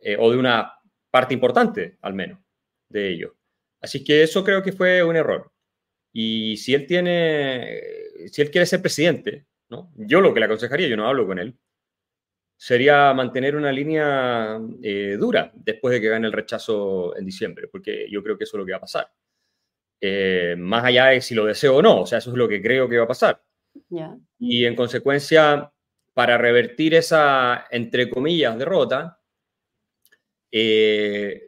eh, 0.00 0.16
o 0.18 0.30
de 0.30 0.36
una 0.36 0.72
parte 1.10 1.34
importante, 1.34 1.98
al 2.02 2.14
menos, 2.14 2.38
de 2.88 3.08
ellos. 3.08 3.32
Así 3.80 4.02
que 4.04 4.22
eso 4.22 4.44
creo 4.44 4.62
que 4.62 4.72
fue 4.72 5.02
un 5.02 5.16
error. 5.16 5.52
Y 6.12 6.56
si 6.56 6.74
él 6.74 6.86
tiene, 6.86 7.80
si 8.26 8.42
él 8.42 8.50
quiere 8.50 8.66
ser 8.66 8.82
presidente, 8.82 9.46
¿no? 9.68 9.92
yo 9.96 10.20
lo 10.20 10.34
que 10.34 10.40
le 10.40 10.46
aconsejaría, 10.46 10.88
yo 10.88 10.96
no 10.96 11.06
hablo 11.06 11.26
con 11.26 11.38
él, 11.38 11.56
sería 12.56 13.14
mantener 13.14 13.54
una 13.54 13.70
línea 13.70 14.60
eh, 14.82 15.16
dura 15.18 15.52
después 15.54 15.94
de 15.94 16.00
que 16.00 16.08
gane 16.08 16.26
el 16.26 16.32
rechazo 16.32 17.16
en 17.16 17.24
diciembre, 17.24 17.68
porque 17.68 18.08
yo 18.10 18.22
creo 18.22 18.36
que 18.36 18.44
eso 18.44 18.56
es 18.56 18.58
lo 18.58 18.66
que 18.66 18.72
va 18.72 18.78
a 18.78 18.82
pasar. 18.82 19.12
Eh, 20.00 20.56
más 20.58 20.84
allá 20.84 21.06
de 21.06 21.20
si 21.20 21.34
lo 21.34 21.44
deseo 21.44 21.76
o 21.76 21.82
no, 21.82 22.02
o 22.02 22.06
sea, 22.06 22.18
eso 22.18 22.30
es 22.30 22.36
lo 22.36 22.48
que 22.48 22.60
creo 22.60 22.88
que 22.88 22.98
va 22.98 23.04
a 23.04 23.08
pasar. 23.08 23.42
Y 24.38 24.64
en 24.64 24.76
consecuencia, 24.76 25.72
para 26.14 26.36
revertir 26.38 26.94
esa, 26.94 27.66
entre 27.70 28.10
comillas, 28.10 28.58
derrota, 28.58 29.20
eh, 30.50 31.42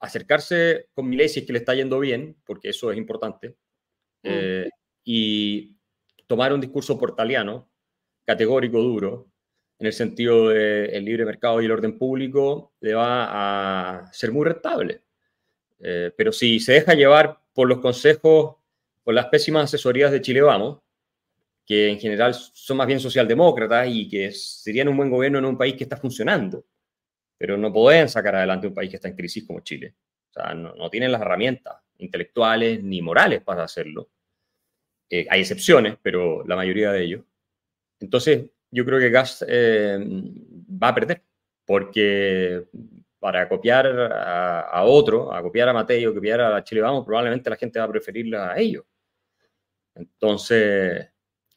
acercarse 0.00 0.88
con 0.92 1.08
Milei 1.08 1.28
si 1.28 1.40
es 1.40 1.46
que 1.46 1.52
le 1.52 1.58
está 1.58 1.74
yendo 1.74 1.98
bien, 2.00 2.36
porque 2.44 2.70
eso 2.70 2.90
es 2.90 2.98
importante, 2.98 3.56
mm. 4.22 4.68
y 5.04 5.76
tomar 6.26 6.52
un 6.52 6.60
discurso 6.60 6.98
portaliano, 6.98 7.70
categórico, 8.24 8.80
duro, 8.80 9.30
en 9.80 9.86
el 9.86 9.92
sentido 9.94 10.50
del 10.50 11.04
libre 11.04 11.24
mercado 11.24 11.60
y 11.60 11.64
el 11.64 11.72
orden 11.72 11.98
público, 11.98 12.74
le 12.80 12.92
va 12.92 14.04
a 14.04 14.12
ser 14.12 14.30
muy 14.30 14.44
rentable. 14.44 15.02
Eh, 15.78 16.12
pero 16.14 16.32
si 16.32 16.60
se 16.60 16.74
deja 16.74 16.92
llevar 16.92 17.40
por 17.54 17.66
los 17.66 17.78
consejos, 17.78 18.56
por 19.02 19.14
las 19.14 19.26
pésimas 19.26 19.64
asesorías 19.64 20.12
de 20.12 20.20
Chile 20.20 20.42
Vamos, 20.42 20.80
que 21.70 21.88
en 21.88 22.00
general 22.00 22.34
son 22.34 22.78
más 22.78 22.86
bien 22.88 22.98
socialdemócratas 22.98 23.86
y 23.88 24.08
que 24.08 24.32
serían 24.32 24.88
un 24.88 24.96
buen 24.96 25.08
gobierno 25.08 25.38
en 25.38 25.44
un 25.44 25.56
país 25.56 25.76
que 25.76 25.84
está 25.84 25.96
funcionando, 25.96 26.66
pero 27.38 27.56
no 27.56 27.72
pueden 27.72 28.08
sacar 28.08 28.34
adelante 28.34 28.66
un 28.66 28.74
país 28.74 28.90
que 28.90 28.96
está 28.96 29.06
en 29.06 29.14
crisis 29.14 29.46
como 29.46 29.60
Chile. 29.60 29.94
O 30.30 30.32
sea, 30.32 30.52
no, 30.52 30.90
tienen 30.90 31.12
las 31.12 31.20
herramientas 31.20 31.76
intelectuales 31.98 32.82
ni 32.82 33.00
morales 33.00 33.42
para 33.42 33.62
hacerlo. 33.62 34.10
Eh, 35.08 35.28
hay 35.30 35.42
excepciones, 35.42 35.96
pero 36.02 36.44
la 36.44 36.56
mayoría 36.56 36.90
de 36.90 37.04
ellos. 37.04 37.24
Entonces, 38.00 38.50
yo 38.72 38.84
creo 38.84 38.98
que 38.98 39.10
Gas 39.10 39.44
eh, 39.46 39.96
va 40.82 40.88
a 40.88 40.94
perder, 40.96 41.22
porque 41.64 42.64
para 43.20 43.48
copiar 43.48 43.86
a, 43.86 44.82
otro, 44.86 45.32
a 45.32 45.40
copiar 45.40 45.68
a 45.68 45.72
Mateo, 45.72 46.12
copiar 46.12 46.40
a 46.40 46.64
Chile 46.64 46.80
Vamos, 46.80 47.06
probablemente 47.06 47.48
la 47.48 47.54
gente 47.54 47.78
va 47.78 47.84
a 47.84 47.92
preferirla 47.92 48.54
a 48.54 48.58
ellos. 48.58 48.84
Entonces, 49.94 51.10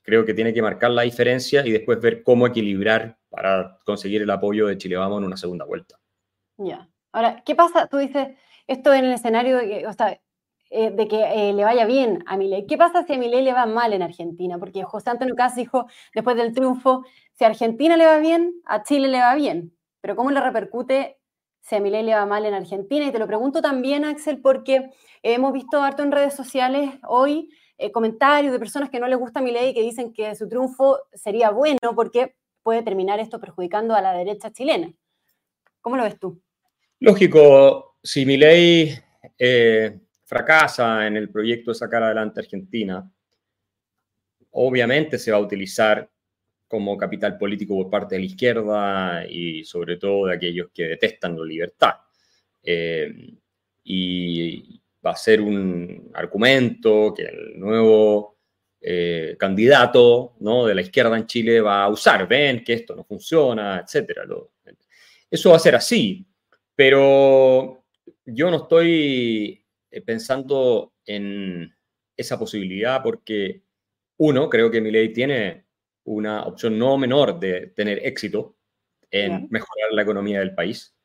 creo 0.04 0.26
que 0.26 0.34
tiene 0.34 0.54
que 0.54 0.62
marcar 0.62 0.92
la 0.92 1.02
diferencia 1.02 1.66
y 1.66 1.72
después 1.72 2.00
ver 2.00 2.24
cómo 2.24 2.46
equilibrar 2.46 3.18
para 3.30 3.80
conseguir 3.86 4.22
el 4.22 4.30
apoyo 4.30 4.68
de 4.68 4.78
Chile 4.78 4.98
Vamos 4.98 5.20
en 5.20 5.26
una 5.26 5.38
segunda 5.38 5.66
vuelta. 5.66 6.00
Ya. 6.58 6.88
Ahora, 7.12 7.42
¿qué 7.46 7.56
pasa? 7.56 7.88
Tú 7.88 7.98
dices 7.98 8.30
esto 8.68 8.94
en 8.94 9.06
el 9.06 9.14
escenario 9.14 9.58
de 9.58 9.68
que, 9.68 9.88
o 9.88 9.94
sea, 9.94 10.20
eh, 10.70 10.92
de 10.92 11.08
que 11.08 11.22
eh, 11.22 11.54
le 11.54 11.64
vaya 11.64 11.86
bien 11.86 12.24
a 12.26 12.36
Milei. 12.36 12.66
¿Qué 12.66 12.78
pasa 12.78 13.04
si 13.06 13.14
a 13.14 13.18
Milei 13.18 13.44
le 13.44 13.54
va 13.54 13.66
mal 13.66 13.94
en 13.94 14.02
Argentina? 14.02 14.58
Porque 14.58 14.84
José 14.84 15.12
Antonio 15.12 15.36
Caz 15.36 15.56
dijo 15.56 15.88
después 16.14 16.36
del 16.36 16.54
triunfo, 16.54 17.06
si 17.34 17.44
a 17.44 17.48
Argentina 17.48 17.96
le 17.96 18.06
va 18.06 18.18
bien, 18.18 18.56
a 18.66 18.84
Chile 18.84 19.08
le 19.08 19.20
va 19.20 19.36
bien. 19.36 19.76
Pero 20.02 20.16
¿cómo 20.16 20.32
le 20.32 20.42
repercute 20.42 21.20
si 21.62 21.76
a 21.76 21.80
Milei 21.80 22.04
le 22.04 22.16
va 22.16 22.26
mal 22.26 22.46
en 22.46 22.56
Argentina? 22.56 23.06
Y 23.06 23.12
te 23.12 23.20
lo 23.20 23.28
pregunto 23.28 23.62
también, 23.62 24.04
Axel, 24.04 24.42
porque 24.42 24.90
hemos 25.22 25.54
visto 25.54 25.82
harto 25.82 26.02
en 26.04 26.12
redes 26.12 26.34
sociales 26.34 26.90
hoy 27.08 27.52
eh, 27.78 27.92
comentarios 27.92 28.54
de 28.54 28.60
personas 28.60 28.90
que 28.90 29.00
no 29.00 29.08
les 29.08 29.18
gusta 29.18 29.42
Milei 29.42 29.70
y 29.70 29.74
que 29.74 29.82
dicen 29.82 30.14
que 30.14 30.36
su 30.36 30.48
triunfo 30.48 31.00
sería 31.14 31.50
bueno 31.50 31.80
porque 31.96 32.36
puede 32.62 32.84
terminar 32.84 33.20
esto 33.20 33.40
perjudicando 33.40 33.96
a 33.96 34.02
la 34.02 34.14
derecha 34.14 34.52
chilena. 34.52 34.94
¿Cómo 35.82 35.98
lo 35.98 36.04
ves 36.04 36.20
tú? 36.20 36.42
Lógico, 37.00 37.98
si 38.02 38.26
Milei 38.26 38.98
eh, 39.38 40.00
fracasa 40.24 41.06
en 41.08 41.18
el 41.18 41.30
proyecto 41.30 41.72
de 41.72 41.76
sacar 41.76 42.04
adelante 42.04 42.40
Argentina, 42.40 43.12
obviamente 44.52 45.18
se 45.18 45.32
va 45.32 45.38
a 45.38 45.42
utilizar 45.42 46.10
como 46.68 46.98
capital 46.98 47.38
político 47.38 47.76
por 47.76 47.90
parte 47.90 48.16
de 48.16 48.20
la 48.20 48.26
izquierda 48.26 49.26
y 49.28 49.64
sobre 49.64 49.98
todo 49.98 50.28
de 50.28 50.36
aquellos 50.36 50.70
que 50.74 50.84
detestan 50.86 51.38
la 51.38 51.46
libertad. 51.46 51.94
Eh, 52.64 53.36
y 53.84 54.82
va 55.06 55.12
a 55.12 55.16
ser 55.16 55.42
un 55.42 56.12
argumento 56.14 57.14
que 57.14 57.24
el 57.24 57.60
nuevo 57.60 58.38
eh, 58.82 59.36
candidato 59.38 60.36
¿no? 60.40 60.66
de 60.66 60.76
la 60.76 60.82
izquierda 60.82 61.18
en 61.18 61.26
Chile 61.26 61.62
va 61.62 61.84
a 61.84 61.90
usar. 61.90 62.28
Ven 62.28 62.64
que 62.64 62.74
esto 62.74 62.96
no 62.96 63.04
funciona, 63.04 63.80
etc. 63.80 64.20
eso 65.30 65.50
va 65.50 65.56
a 65.56 65.60
ser 65.60 65.76
así, 65.76 66.26
pero 66.76 67.86
yo 68.26 68.52
no 68.52 68.58
estoy 68.58 69.66
eh, 69.90 70.02
pensando 70.02 70.94
en 71.06 71.74
esa 72.16 72.38
posibilidad 72.38 73.02
porque, 73.02 73.64
uno, 74.18 74.50
creo 74.50 74.70
que 74.70 74.82
mi 74.82 74.92
ley 74.92 75.12
tiene 75.12 75.66
una 76.06 76.44
opción 76.44 76.78
no 76.78 76.98
menor 76.98 77.40
de 77.40 77.68
tener 77.68 78.06
éxito 78.06 78.58
en 79.10 79.48
mejorar 79.50 79.92
la 79.92 80.02
economía 80.02 80.40
del 80.40 80.56
país. 80.56 80.96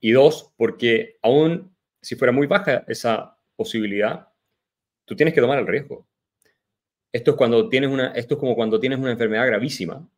Y 0.00 0.12
dos, 0.12 0.52
porque 0.56 1.18
aún 1.22 1.73
si 2.04 2.16
fuera 2.16 2.32
muy 2.32 2.46
baja 2.46 2.84
esa 2.86 3.36
posibilidad, 3.56 4.28
tú 5.04 5.16
tienes 5.16 5.34
que 5.34 5.40
tomar 5.40 5.58
el 5.58 5.66
riesgo. 5.66 6.06
Esto 7.10 7.32
es, 7.32 7.36
cuando 7.36 7.68
tienes 7.68 7.90
una, 7.90 8.08
esto 8.08 8.34
es 8.34 8.40
como 8.40 8.54
cuando 8.54 8.78
tienes 8.78 8.98
una 8.98 9.12
enfermedad 9.12 9.46
gravísima 9.46 10.08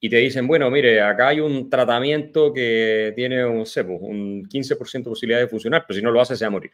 y 0.00 0.08
te 0.08 0.16
dicen, 0.16 0.46
bueno, 0.46 0.70
mire, 0.70 1.00
acá 1.00 1.28
hay 1.28 1.40
un 1.40 1.68
tratamiento 1.68 2.52
que 2.52 3.12
tiene 3.14 3.44
un, 3.44 3.64
pues, 3.64 3.76
un 3.76 4.48
15% 4.48 4.92
de 4.92 5.10
posibilidad 5.10 5.40
de 5.40 5.48
funcionar, 5.48 5.84
pero 5.86 5.96
si 5.96 6.02
no 6.02 6.10
lo 6.10 6.20
haces 6.20 6.38
se 6.38 6.44
va 6.44 6.48
a 6.48 6.50
morir. 6.50 6.72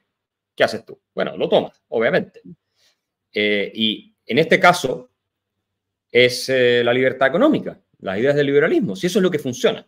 ¿Qué 0.55 0.65
haces 0.65 0.85
tú? 0.85 0.99
Bueno, 1.15 1.37
lo 1.37 1.49
tomas, 1.49 1.83
obviamente. 1.89 2.41
Eh, 3.33 3.71
y 3.75 4.15
en 4.27 4.39
este 4.39 4.59
caso, 4.59 5.11
es 6.11 6.49
eh, 6.49 6.83
la 6.85 6.93
libertad 6.93 7.29
económica, 7.29 7.81
las 8.01 8.19
ideas 8.19 8.35
del 8.35 8.47
liberalismo, 8.47 8.97
si 8.97 9.07
eso 9.07 9.19
es 9.19 9.23
lo 9.23 9.31
que 9.31 9.39
funciona. 9.39 9.87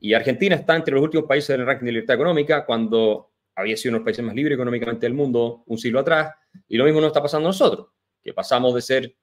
Y 0.00 0.14
Argentina 0.14 0.54
está 0.54 0.76
entre 0.76 0.94
los 0.94 1.02
últimos 1.02 1.26
países 1.26 1.56
del 1.56 1.66
ranking 1.66 1.86
de 1.86 1.92
libertad 1.92 2.14
económica 2.14 2.64
cuando 2.64 3.27
había 3.58 3.76
sido 3.76 3.90
uno 3.90 3.96
de 3.96 4.00
los 4.00 4.04
países 4.06 4.24
más 4.24 4.34
libres 4.34 4.54
económicamente 4.54 5.06
del 5.06 5.14
mundo 5.14 5.64
un 5.66 5.78
siglo 5.78 6.00
atrás, 6.00 6.32
y 6.68 6.76
lo 6.76 6.84
mismo 6.84 7.00
nos 7.00 7.08
está 7.08 7.20
pasando 7.20 7.48
a 7.48 7.50
nosotros, 7.50 7.88
que 8.22 8.32
pasamos 8.32 8.74
de 8.74 8.82
ser 8.82 9.16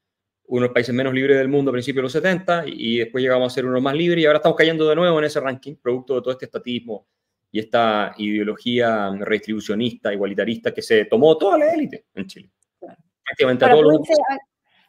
uno 0.48 0.62
de 0.62 0.68
los 0.68 0.74
países 0.74 0.94
menos 0.94 1.13
libres 1.13 1.38
del 1.38 1.48
mundo 1.48 1.72
a 1.72 1.74
principios 1.74 2.01
de 2.01 2.04
los 2.04 2.12
70 2.12 2.65
y 2.68 3.00
después 3.00 3.24
llegamos 3.24 3.51
a 3.51 3.56
ser 3.56 3.65
uno 3.65 3.80
más 3.82 3.96
libres 3.96 4.22
y 4.22 4.25
ahora 4.25 4.38
estamos 4.38 4.58
cayendo 4.58 4.88
de 4.88 4.96
nuevo 4.96 5.18
en 5.18 5.25
ese 5.25 5.39
ranking, 5.39 5.75
producto 5.75 6.15
de 6.15 6.22
todo 6.22 6.32
este 6.32 6.46
estatismo 6.46 7.08
y 7.51 7.60
esta 7.60 8.13
ideología 8.18 9.10
redistribucionista, 9.18 10.13
igualitarista 10.13 10.74
que 10.74 10.82
se 10.82 11.06
tomó 11.06 11.38
toda 11.38 11.58
la 11.58 11.74
élite 11.74 12.06
en 12.13 12.27
Chile. 12.27 12.51
Prácticamente 13.24 13.65
a 13.65 13.72
todos 13.72 13.84
los 13.84 14.01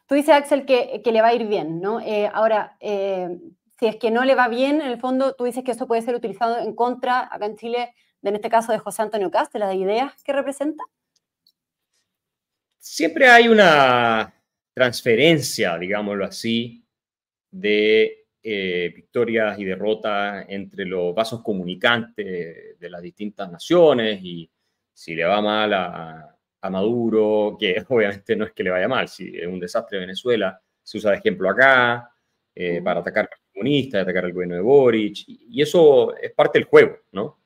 Tú 0.07 0.15
dices, 0.15 0.33
Axel, 0.35 0.65
que, 0.65 1.01
que, 1.03 1.11
le 1.11 1.21
va 1.21 1.27
a 1.27 1.33
ir 1.33 1.47
bien, 1.47 1.81
¿no? 1.81 1.99
Eh, 1.99 2.29
ahora, 2.33 2.77
eh, 2.79 3.27
si 3.77 3.87
es 3.87 3.97
que 3.97 4.09
no 4.09 4.23
le 4.23 4.35
va 4.35 4.47
bien, 4.47 4.79
en 4.79 4.87
el 4.87 4.99
fondo, 4.99 5.33
tú 5.33 5.43
dices 5.43 5.65
que 5.65 5.71
eso 5.71 5.85
puede 5.85 6.01
ser 6.01 6.15
utilizado 6.15 6.59
en 6.59 6.73
contra, 6.73 7.27
acá 7.29 7.45
en 7.45 7.57
Chile, 7.57 7.93
de, 8.21 8.29
en 8.29 8.35
este 8.35 8.49
caso 8.49 8.71
de 8.71 8.79
José 8.79 9.01
Antonio 9.01 9.31
Cast, 9.31 9.53
de 9.53 9.59
las 9.59 9.75
ideas 9.75 10.23
que 10.23 10.33
representa. 10.33 10.83
Siempre 12.77 13.27
hay 13.27 13.47
una 13.47 14.33
transferencia, 14.73 15.77
digámoslo 15.77 16.25
así, 16.25 16.85
de 17.51 18.27
eh, 18.43 18.93
victorias 18.95 19.59
y 19.59 19.65
derrotas 19.65 20.45
entre 20.47 20.85
los 20.85 21.13
vasos 21.13 21.41
comunicantes 21.41 22.79
de 22.79 22.89
las 22.89 23.01
distintas 23.01 23.51
naciones 23.51 24.19
y 24.23 24.49
si 24.93 25.15
le 25.15 25.25
va 25.25 25.41
mal 25.41 25.73
a, 25.73 26.33
Maduro, 26.69 27.55
que 27.57 27.83
obviamente 27.89 28.35
no 28.35 28.45
es 28.45 28.51
que 28.51 28.63
le 28.63 28.71
vaya 28.71 28.87
mal, 28.87 29.07
si 29.07 29.37
es 29.37 29.47
un 29.47 29.59
desastre 29.59 29.99
Venezuela, 29.99 30.61
se 30.83 30.97
usa 30.97 31.11
de 31.11 31.17
ejemplo 31.17 31.49
acá 31.49 32.11
eh, 32.53 32.81
para 32.83 32.99
atacar 32.99 33.25
a 33.25 33.29
los 33.31 33.39
comunistas, 33.53 34.01
atacar 34.01 34.25
al 34.25 34.33
gobierno 34.33 34.55
de 34.55 34.61
Boric, 34.61 35.23
y 35.27 35.61
eso 35.61 36.15
es 36.17 36.33
parte 36.33 36.59
del 36.59 36.67
juego, 36.67 36.97
¿no? 37.13 37.39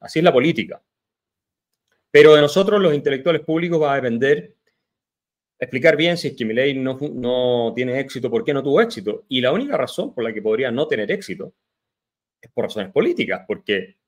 Así 0.00 0.18
es 0.18 0.24
la 0.24 0.32
política. 0.32 0.82
Pero 2.10 2.34
de 2.34 2.40
nosotros, 2.40 2.80
los 2.80 2.94
intelectuales 2.94 3.42
públicos, 3.42 3.80
va 3.80 3.92
a 3.92 3.96
depender 3.96 4.56
explicar 5.60 5.94
bien 5.94 6.16
si 6.16 6.28
es 6.28 6.36
que 6.36 6.46
mi 6.46 6.54
ley 6.54 6.74
no, 6.74 6.98
no 7.12 7.72
tiene 7.76 8.00
éxito, 8.00 8.30
por 8.30 8.42
qué 8.44 8.54
no 8.54 8.62
tuvo 8.62 8.80
éxito. 8.80 9.24
Y 9.28 9.40
la 9.42 9.52
única 9.52 9.76
razón 9.76 10.14
por 10.14 10.24
la 10.24 10.32
que 10.32 10.40
podría 10.40 10.70
no 10.70 10.88
tener 10.88 11.10
éxito 11.12 11.52
es 12.40 12.50
por 12.50 12.64
razones 12.64 12.90
políticas, 12.90 13.44
porque 13.46 13.98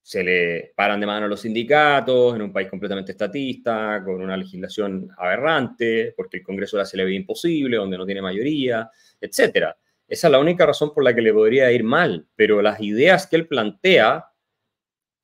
se 0.00 0.22
le 0.22 0.72
paran 0.76 1.00
de 1.00 1.06
mano 1.06 1.26
los 1.26 1.40
sindicatos 1.40 2.36
en 2.36 2.42
un 2.42 2.52
país 2.52 2.68
completamente 2.68 3.12
estatista, 3.12 4.02
con 4.04 4.20
una 4.20 4.36
legislación 4.36 5.08
aberrante, 5.16 6.14
porque 6.16 6.36
el 6.36 6.42
Congreso 6.44 6.76
la 6.76 6.84
se 6.84 6.96
le 6.96 7.04
ve 7.04 7.14
imposible, 7.14 7.76
donde 7.76 7.98
no 7.98 8.06
tiene 8.06 8.22
mayoría, 8.22 8.88
etc. 9.20 9.74
Esa 10.06 10.28
es 10.28 10.30
la 10.30 10.38
única 10.38 10.64
razón 10.64 10.94
por 10.94 11.02
la 11.02 11.14
que 11.14 11.22
le 11.22 11.32
podría 11.32 11.72
ir 11.72 11.82
mal, 11.82 12.28
pero 12.36 12.62
las 12.62 12.80
ideas 12.80 13.26
que 13.26 13.36
él 13.36 13.48
plantea 13.48 14.26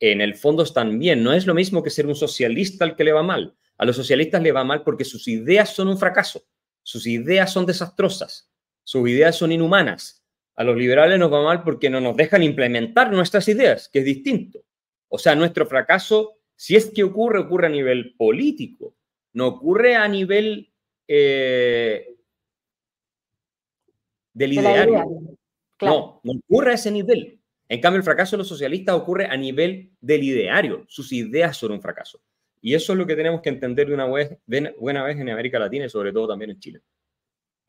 en 0.01 0.23
el 0.23 0.35
fondo 0.35 0.63
están 0.63 0.99
bien. 0.99 1.23
No 1.23 1.33
es 1.33 1.47
lo 1.47 1.55
mismo 1.55 1.83
que 1.83 1.91
ser 1.91 2.07
un 2.07 2.17
socialista 2.17 2.85
al 2.85 2.97
que 2.97 3.05
le 3.05 3.13
va 3.13 3.23
mal. 3.23 3.55
A 3.77 3.85
los 3.85 3.97
socialistas 3.97 4.43
le 4.43 4.53
va 4.53 4.65
mal 4.65 4.83
porque 4.83 5.05
sus 5.05 5.29
ideas 5.29 5.71
son 5.71 5.89
un 5.89 5.99
fracaso, 5.99 6.43
sus 6.83 7.07
ideas 7.07 7.53
son 7.53 7.65
desastrosas, 7.65 8.51
sus 8.83 9.09
ideas 9.09 9.37
son 9.37 9.53
inhumanas. 9.53 10.25
A 10.57 10.65
los 10.65 10.77
liberales 10.77 11.19
nos 11.19 11.33
va 11.33 11.43
mal 11.43 11.63
porque 11.63 11.89
no 11.89 12.01
nos 12.01 12.17
dejan 12.17 12.43
implementar 12.43 13.11
nuestras 13.11 13.49
ideas, 13.49 13.89
que 13.89 14.01
es 14.01 14.05
distinto. 14.05 14.61
O 15.09 15.19
sea, 15.19 15.35
nuestro 15.35 15.67
fracaso, 15.67 16.37
si 16.57 16.77
es 16.77 16.91
que 16.91 17.03
ocurre, 17.03 17.39
ocurre 17.39 17.69
a 17.69 17.71
nivel 17.71 18.15
político, 18.17 18.97
no 19.33 19.49
ocurre 19.49 19.97
a 19.97 20.07
nivel 20.09 20.71
eh, 21.09 22.17
del 24.35 24.53
ideario. 24.53 25.05
No, 25.81 26.21
no 26.23 26.33
ocurre 26.33 26.73
a 26.73 26.75
ese 26.75 26.91
nivel. 26.91 27.40
En 27.71 27.81
cambio, 27.81 27.99
el 27.99 28.03
fracaso 28.03 28.35
de 28.35 28.39
los 28.39 28.49
socialistas 28.49 28.97
ocurre 28.97 29.27
a 29.27 29.37
nivel 29.37 29.93
del 30.01 30.25
ideario. 30.25 30.85
Sus 30.89 31.13
ideas 31.13 31.57
son 31.57 31.71
un 31.71 31.81
fracaso. 31.81 32.21
Y 32.61 32.75
eso 32.75 32.93
es 32.93 32.99
lo 32.99 33.07
que 33.07 33.15
tenemos 33.15 33.41
que 33.43 33.49
entender 33.49 33.87
de 33.87 33.95
una 33.95 34.07
buena 34.07 35.05
vez 35.05 35.21
en 35.21 35.31
América 35.31 35.61
Latina 35.61 35.85
y 35.85 35.89
sobre 35.89 36.13
todo 36.13 36.27
también 36.27 36.51
en 36.51 36.59
Chile. 36.59 36.81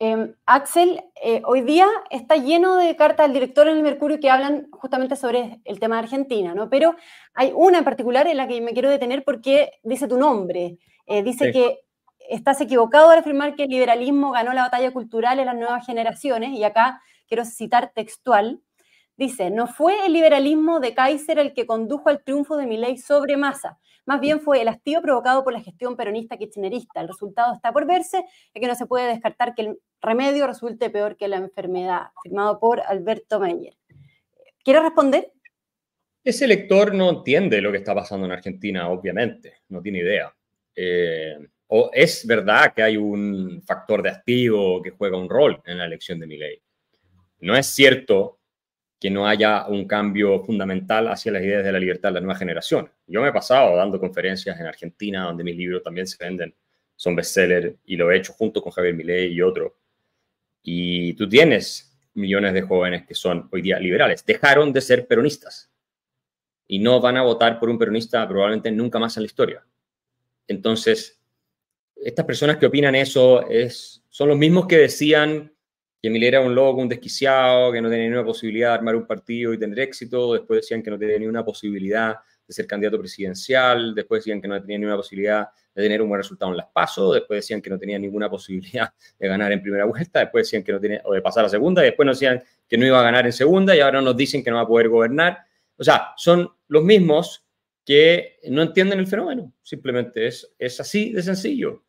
Em, 0.00 0.34
Axel, 0.44 1.00
eh, 1.22 1.40
hoy 1.44 1.60
día 1.60 1.86
está 2.10 2.34
lleno 2.34 2.78
de 2.78 2.96
cartas 2.96 3.26
del 3.26 3.34
director 3.34 3.68
en 3.68 3.76
el 3.76 3.84
Mercurio 3.84 4.18
que 4.18 4.28
hablan 4.28 4.66
justamente 4.72 5.14
sobre 5.14 5.60
el 5.64 5.78
tema 5.78 5.94
de 5.94 6.02
Argentina, 6.02 6.52
¿no? 6.52 6.68
Pero 6.68 6.96
hay 7.34 7.52
una 7.54 7.78
en 7.78 7.84
particular 7.84 8.26
en 8.26 8.38
la 8.38 8.48
que 8.48 8.60
me 8.60 8.72
quiero 8.72 8.90
detener 8.90 9.22
porque 9.22 9.70
dice 9.84 10.08
tu 10.08 10.18
nombre. 10.18 10.78
Eh, 11.06 11.22
dice 11.22 11.52
que 11.52 11.78
estás 12.28 12.60
equivocado 12.60 13.10
al 13.10 13.20
afirmar 13.20 13.54
que 13.54 13.64
el 13.64 13.70
liberalismo 13.70 14.32
ganó 14.32 14.52
la 14.52 14.62
batalla 14.62 14.90
cultural 14.90 15.38
en 15.38 15.46
las 15.46 15.54
nuevas 15.54 15.86
generaciones, 15.86 16.50
y 16.58 16.64
acá 16.64 17.00
quiero 17.28 17.44
citar 17.44 17.92
textual. 17.94 18.60
Dice, 19.22 19.50
no 19.50 19.68
fue 19.68 20.04
el 20.04 20.14
liberalismo 20.14 20.80
de 20.80 20.94
Kaiser 20.94 21.38
el 21.38 21.54
que 21.54 21.64
condujo 21.64 22.08
al 22.08 22.24
triunfo 22.24 22.56
de 22.56 22.66
Milei 22.66 22.98
sobre 22.98 23.36
Massa, 23.36 23.78
más 24.04 24.20
bien 24.20 24.40
fue 24.40 24.62
el 24.62 24.66
hastío 24.66 25.00
provocado 25.00 25.44
por 25.44 25.52
la 25.52 25.60
gestión 25.60 25.96
peronista 25.96 26.36
kirchnerista. 26.36 27.00
El 27.00 27.06
resultado 27.06 27.54
está 27.54 27.72
por 27.72 27.86
verse, 27.86 28.24
y 28.52 28.58
que 28.58 28.66
no 28.66 28.74
se 28.74 28.86
puede 28.86 29.06
descartar 29.06 29.54
que 29.54 29.62
el 29.62 29.78
remedio 30.00 30.44
resulte 30.48 30.90
peor 30.90 31.16
que 31.16 31.28
la 31.28 31.36
enfermedad, 31.36 32.08
firmado 32.20 32.58
por 32.58 32.80
Alberto 32.80 33.38
Meyer. 33.38 33.76
¿Quiere 34.64 34.80
responder? 34.80 35.30
Ese 36.24 36.48
lector 36.48 36.92
no 36.92 37.08
entiende 37.10 37.60
lo 37.60 37.70
que 37.70 37.78
está 37.78 37.94
pasando 37.94 38.26
en 38.26 38.32
Argentina, 38.32 38.88
obviamente, 38.88 39.58
no 39.68 39.80
tiene 39.80 40.00
idea. 40.00 40.34
Eh, 40.74 41.38
o 41.68 41.90
es 41.92 42.26
verdad 42.26 42.74
que 42.74 42.82
hay 42.82 42.96
un 42.96 43.62
factor 43.64 44.02
de 44.02 44.10
activo 44.10 44.82
que 44.82 44.90
juega 44.90 45.16
un 45.16 45.30
rol 45.30 45.62
en 45.64 45.78
la 45.78 45.84
elección 45.84 46.18
de 46.18 46.26
Milei. 46.26 46.60
No 47.38 47.54
es 47.54 47.66
cierto 47.68 48.40
que 49.02 49.10
no 49.10 49.26
haya 49.26 49.66
un 49.66 49.84
cambio 49.84 50.44
fundamental 50.44 51.08
hacia 51.08 51.32
las 51.32 51.42
ideas 51.42 51.64
de 51.64 51.72
la 51.72 51.80
libertad 51.80 52.10
de 52.10 52.12
la 52.12 52.20
nueva 52.20 52.38
generación. 52.38 52.88
Yo 53.08 53.20
me 53.20 53.30
he 53.30 53.32
pasado 53.32 53.74
dando 53.74 53.98
conferencias 53.98 54.60
en 54.60 54.66
Argentina, 54.66 55.24
donde 55.24 55.42
mis 55.42 55.56
libros 55.56 55.82
también 55.82 56.06
se 56.06 56.24
venden, 56.24 56.54
son 56.94 57.16
bestseller, 57.16 57.78
y 57.84 57.96
lo 57.96 58.12
he 58.12 58.18
hecho 58.18 58.32
junto 58.32 58.62
con 58.62 58.70
Javier 58.70 58.94
Milei 58.94 59.32
y 59.32 59.42
otros. 59.42 59.72
Y 60.62 61.14
tú 61.14 61.28
tienes 61.28 61.98
millones 62.14 62.54
de 62.54 62.62
jóvenes 62.62 63.04
que 63.04 63.16
son 63.16 63.48
hoy 63.50 63.62
día 63.62 63.80
liberales. 63.80 64.24
Dejaron 64.24 64.72
de 64.72 64.80
ser 64.80 65.08
peronistas 65.08 65.68
y 66.68 66.78
no 66.78 67.00
van 67.00 67.16
a 67.16 67.22
votar 67.22 67.58
por 67.58 67.70
un 67.70 67.78
peronista 67.78 68.28
probablemente 68.28 68.70
nunca 68.70 69.00
más 69.00 69.16
en 69.16 69.24
la 69.24 69.26
historia. 69.26 69.66
Entonces, 70.46 71.20
estas 71.96 72.24
personas 72.24 72.56
que 72.56 72.66
opinan 72.66 72.94
eso 72.94 73.48
es, 73.48 74.04
son 74.10 74.28
los 74.28 74.38
mismos 74.38 74.68
que 74.68 74.78
decían 74.78 75.51
que 76.02 76.10
Milei 76.10 76.28
era 76.28 76.40
un 76.40 76.52
loco, 76.52 76.80
un 76.80 76.88
desquiciado, 76.88 77.70
que 77.70 77.80
no 77.80 77.88
tenía 77.88 78.06
ni 78.06 78.12
una 78.12 78.24
posibilidad 78.24 78.70
de 78.70 78.74
armar 78.74 78.96
un 78.96 79.06
partido 79.06 79.52
y 79.52 79.58
tener 79.58 79.78
éxito. 79.78 80.32
Después 80.32 80.62
decían 80.62 80.82
que 80.82 80.90
no 80.90 80.98
tenía 80.98 81.16
ni 81.16 81.28
una 81.28 81.44
posibilidad 81.44 82.16
de 82.44 82.52
ser 82.52 82.66
candidato 82.66 82.98
presidencial. 82.98 83.94
Después 83.94 84.24
decían 84.24 84.42
que 84.42 84.48
no 84.48 84.60
tenía 84.60 84.78
ni 84.78 84.84
una 84.84 84.96
posibilidad 84.96 85.46
de 85.72 85.80
tener 85.80 86.02
un 86.02 86.08
buen 86.08 86.20
resultado 86.20 86.50
en 86.50 86.56
las 86.56 86.66
PASO. 86.74 87.12
Después 87.12 87.38
decían 87.38 87.62
que 87.62 87.70
no 87.70 87.78
tenía 87.78 88.00
ninguna 88.00 88.28
posibilidad 88.28 88.92
de 89.18 89.28
ganar 89.28 89.52
en 89.52 89.62
primera 89.62 89.84
vuelta. 89.84 90.18
Después 90.18 90.48
decían 90.48 90.64
que 90.64 90.72
no 90.72 90.80
tenía, 90.80 91.00
o 91.04 91.14
de 91.14 91.22
pasar 91.22 91.44
a 91.44 91.48
segunda. 91.48 91.82
Y 91.82 91.86
después 91.86 92.08
decían 92.08 92.42
que 92.68 92.76
no 92.76 92.84
iba 92.84 92.98
a 92.98 93.04
ganar 93.04 93.24
en 93.24 93.32
segunda. 93.32 93.76
Y 93.76 93.78
ahora 93.78 94.00
nos 94.02 94.16
dicen 94.16 94.42
que 94.42 94.50
no 94.50 94.56
va 94.56 94.62
a 94.62 94.66
poder 94.66 94.88
gobernar. 94.88 95.38
O 95.76 95.84
sea, 95.84 96.14
son 96.16 96.50
los 96.66 96.82
mismos 96.82 97.46
que 97.86 98.40
no 98.50 98.62
entienden 98.62 98.98
el 98.98 99.06
fenómeno. 99.06 99.52
Simplemente 99.62 100.26
es, 100.26 100.52
es 100.58 100.80
así 100.80 101.12
de 101.12 101.22
sencillo. 101.22 101.84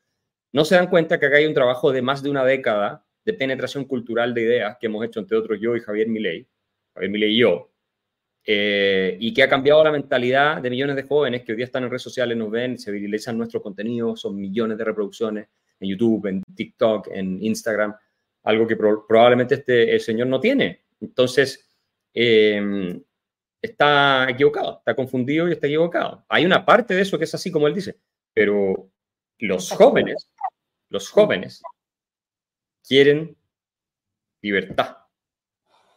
No 0.51 0.65
se 0.65 0.75
dan 0.75 0.85
cuenta 0.85 1.19
que 1.19 1.25
acá 1.25 1.37
hay 1.37 1.47
un 1.47 1.55
trabajo 1.55 1.91
de 1.91 2.03
más 2.03 2.21
de 2.21 2.29
una 2.29 2.45
década 2.45 3.03
de 3.25 3.33
penetración 3.33 3.85
cultural 3.85 4.33
de 4.33 4.41
ideas 4.41 4.77
que 4.79 4.87
hemos 4.87 5.05
hecho, 5.05 5.19
entre 5.19 5.37
otros, 5.37 5.59
yo 5.61 5.75
y 5.75 5.79
Javier 5.79 6.07
Milei, 6.07 6.47
Javier 6.93 7.11
Milei 7.11 7.31
y 7.33 7.39
yo, 7.39 7.71
eh, 8.45 9.17
y 9.19 9.33
que 9.33 9.43
ha 9.43 9.47
cambiado 9.47 9.83
la 9.83 9.91
mentalidad 9.91 10.61
de 10.61 10.69
millones 10.69 10.97
de 10.97 11.03
jóvenes 11.03 11.43
que 11.43 11.53
hoy 11.53 11.55
día 11.55 11.65
están 11.65 11.83
en 11.83 11.89
redes 11.89 12.01
sociales, 12.01 12.37
nos 12.37 12.51
ven, 12.51 12.77
se 12.77 12.91
viralizan 12.91 13.37
nuestro 13.37 13.61
contenido, 13.61 14.17
son 14.17 14.35
millones 14.35 14.77
de 14.77 14.83
reproducciones 14.83 15.47
en 15.79 15.89
YouTube, 15.89 16.27
en 16.27 16.43
TikTok, 16.53 17.07
en 17.11 17.41
Instagram, 17.41 17.95
algo 18.43 18.67
que 18.67 18.75
probablemente 18.75 19.55
este 19.55 19.93
el 19.93 20.01
señor 20.01 20.27
no 20.27 20.39
tiene. 20.41 20.83
Entonces, 20.99 21.69
em, 22.13 23.01
está 23.61 24.29
equivocado, 24.29 24.79
está 24.79 24.93
confundido 24.93 25.47
y 25.47 25.53
está 25.53 25.67
equivocado. 25.67 26.25
Hay 26.27 26.45
una 26.45 26.65
parte 26.65 26.93
de 26.93 27.01
eso 27.01 27.17
que 27.17 27.23
es 27.23 27.33
así 27.33 27.49
como 27.49 27.67
él 27.67 27.73
dice, 27.73 27.97
pero 28.33 28.89
los 29.39 29.71
jóvenes, 29.71 30.29
los 30.89 31.09
jóvenes 31.09 31.61
quieren 32.87 33.37
libertad 34.41 34.97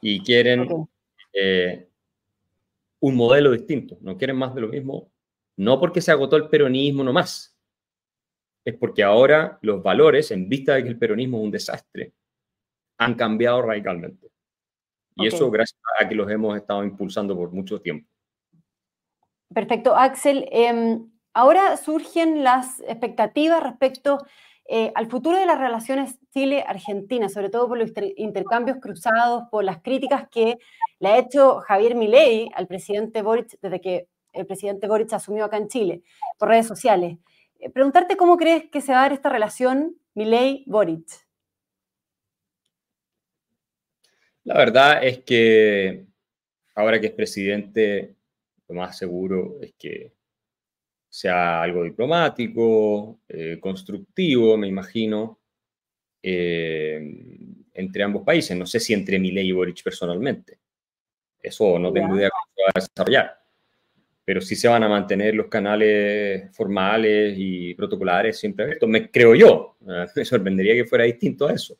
y 0.00 0.20
quieren 0.20 0.68
eh, 1.32 1.88
un 3.00 3.16
modelo 3.16 3.52
distinto, 3.52 3.98
no 4.00 4.16
quieren 4.16 4.36
más 4.36 4.54
de 4.54 4.60
lo 4.60 4.68
mismo, 4.68 5.10
no 5.56 5.80
porque 5.80 6.00
se 6.00 6.12
agotó 6.12 6.36
el 6.36 6.48
peronismo 6.48 7.02
nomás, 7.02 7.56
es 8.64 8.74
porque 8.74 9.02
ahora 9.02 9.58
los 9.62 9.82
valores, 9.82 10.30
en 10.30 10.48
vista 10.48 10.74
de 10.74 10.82
que 10.82 10.88
el 10.88 10.98
peronismo 10.98 11.38
es 11.38 11.44
un 11.44 11.50
desastre, 11.50 12.12
han 12.98 13.14
cambiado 13.14 13.62
radicalmente. 13.62 14.28
Y 15.16 15.26
eso 15.26 15.50
gracias 15.50 15.80
a 15.98 16.08
que 16.08 16.14
los 16.14 16.30
hemos 16.30 16.56
estado 16.56 16.84
impulsando 16.84 17.34
por 17.34 17.50
mucho 17.50 17.80
tiempo. 17.80 18.06
Perfecto, 19.54 19.96
Axel. 19.96 20.46
Em, 20.50 21.10
ahora 21.32 21.76
surgen 21.76 22.44
las 22.44 22.80
expectativas 22.80 23.62
respecto 23.62 24.18
eh, 24.68 24.90
al 24.94 25.06
futuro 25.06 25.38
de 25.38 25.46
las 25.46 25.58
relaciones 25.58 26.18
Chile-Argentina, 26.32 27.28
sobre 27.28 27.50
todo 27.50 27.68
por 27.68 27.78
los 27.78 27.92
intercambios 28.16 28.78
cruzados, 28.80 29.44
por 29.50 29.62
las 29.62 29.80
críticas 29.80 30.28
que 30.28 30.58
le 30.98 31.08
ha 31.08 31.18
hecho 31.18 31.60
Javier 31.60 31.94
Milei 31.94 32.50
al 32.54 32.66
presidente 32.66 33.22
Boric 33.22 33.58
desde 33.62 33.80
que 33.80 34.08
el 34.32 34.46
presidente 34.46 34.88
Boric 34.88 35.12
asumió 35.12 35.44
acá 35.44 35.56
en 35.56 35.68
Chile, 35.68 36.02
por 36.38 36.48
redes 36.48 36.66
sociales. 36.66 37.18
Eh, 37.60 37.70
preguntarte 37.70 38.16
cómo 38.16 38.36
crees 38.36 38.68
que 38.70 38.80
se 38.80 38.92
va 38.92 38.98
a 38.98 39.02
dar 39.02 39.12
esta 39.12 39.28
relación 39.28 39.96
Milei-Boric. 40.14 41.26
La 44.44 44.56
verdad 44.58 45.02
es 45.02 45.20
que 45.20 46.06
ahora 46.74 47.00
que 47.00 47.06
es 47.06 47.12
presidente, 47.12 48.16
lo 48.68 48.74
más 48.74 48.98
seguro 48.98 49.58
es 49.60 49.74
que 49.78 50.15
sea 51.16 51.62
algo 51.62 51.82
diplomático, 51.82 53.20
eh, 53.26 53.56
constructivo, 53.58 54.58
me 54.58 54.68
imagino, 54.68 55.40
eh, 56.22 57.00
entre 57.72 58.02
ambos 58.02 58.22
países. 58.22 58.54
No 58.54 58.66
sé 58.66 58.80
si 58.80 58.92
entre 58.92 59.18
Milei 59.18 59.48
y 59.48 59.52
Boric 59.52 59.82
personalmente. 59.82 60.58
Eso 61.42 61.78
no 61.78 61.90
tengo 61.90 62.14
idea 62.16 62.28
cómo 62.28 62.52
se 62.54 62.62
va 62.62 62.68
a 62.68 62.80
desarrollar. 62.80 63.40
Pero 64.26 64.42
sí 64.42 64.56
se 64.56 64.68
van 64.68 64.82
a 64.82 64.90
mantener 64.90 65.34
los 65.34 65.46
canales 65.46 66.54
formales 66.54 67.34
y 67.38 67.72
protocolares 67.72 68.38
siempre 68.38 68.66
abiertos. 68.66 68.86
Me 68.86 69.10
creo 69.10 69.34
yo. 69.34 69.78
Me 70.16 70.24
sorprendería 70.26 70.74
que 70.74 70.84
fuera 70.84 71.04
distinto 71.04 71.48
a 71.48 71.54
eso. 71.54 71.78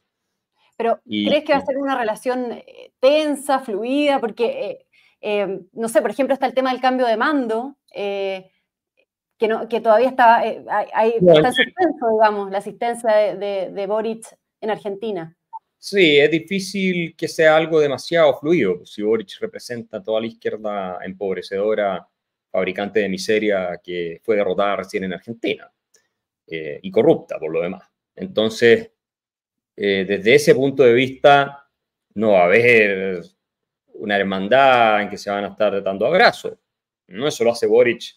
Pero, 0.79 0.99
¿crees 1.05 1.44
que 1.44 1.53
va 1.53 1.59
a 1.59 1.66
ser 1.66 1.77
una 1.77 1.99
relación 1.99 2.53
eh, 2.53 2.92
tensa, 3.01 3.59
fluida? 3.59 4.18
Porque, 4.18 4.87
no 5.75 5.88
sé, 5.90 6.01
por 6.01 6.11
ejemplo, 6.11 6.33
está 6.33 6.46
el 6.46 6.55
tema 6.55 6.70
del 6.70 6.81
cambio 6.81 7.05
de 7.05 7.18
mando 7.18 7.77
que, 9.38 9.49
no, 9.49 9.68
que 9.68 9.81
todavía 9.81 10.09
está, 10.09 10.46
eh, 10.46 10.64
hay, 10.68 11.14
está 11.20 11.49
en 11.49 11.55
suspenso, 11.55 12.11
digamos, 12.12 12.51
la 12.51 12.59
asistencia 12.59 13.14
de, 13.37 13.70
de, 13.70 13.87
Boric 13.87 14.27
en 14.61 14.70
Argentina. 14.70 15.37
Sí, 15.79 16.18
es 16.18 16.31
difícil 16.31 17.14
que 17.16 17.29
sea 17.29 17.57
algo 17.57 17.81
demasiado 17.81 18.38
fluido. 18.38 18.85
Si 18.87 19.03
Boric 19.03 19.38
representa 19.40 20.03
toda 20.03 20.20
la 20.20 20.27
izquierda 20.27 20.99
empobrecedora, 21.05 22.09
fabricante 22.51 23.01
de 23.01 23.09
miseria 23.09 23.81
que 23.83 24.20
fue 24.25 24.37
derrotada 24.37 24.77
recién 24.77 25.05
en 25.05 25.12
Argentina 25.12 25.70
eh, 26.46 26.81
y 26.83 26.90
corrupta 26.90 27.38
por 27.38 27.53
lo 27.53 27.61
demás. 27.61 27.87
Entonces, 28.14 28.90
eh, 29.77 30.07
desde 30.09 30.35
ese 30.35 30.55
punto 30.55 30.83
de 30.83 30.94
vista, 30.94 31.68
no 32.14 32.33
va 32.33 32.42
a 32.42 32.44
haber 32.44 33.22
una 33.92 34.16
hermandad 34.16 35.03
en 35.03 35.11
que 35.11 35.18
se 35.18 35.29
van 35.29 35.44
a 35.44 35.49
estar 35.49 35.83
dando 35.83 36.07
abrazos. 36.07 36.55
No 37.09 37.29
eso 37.29 37.44
lo 37.44 37.53
hace 37.53 37.66
Boric 37.66 38.16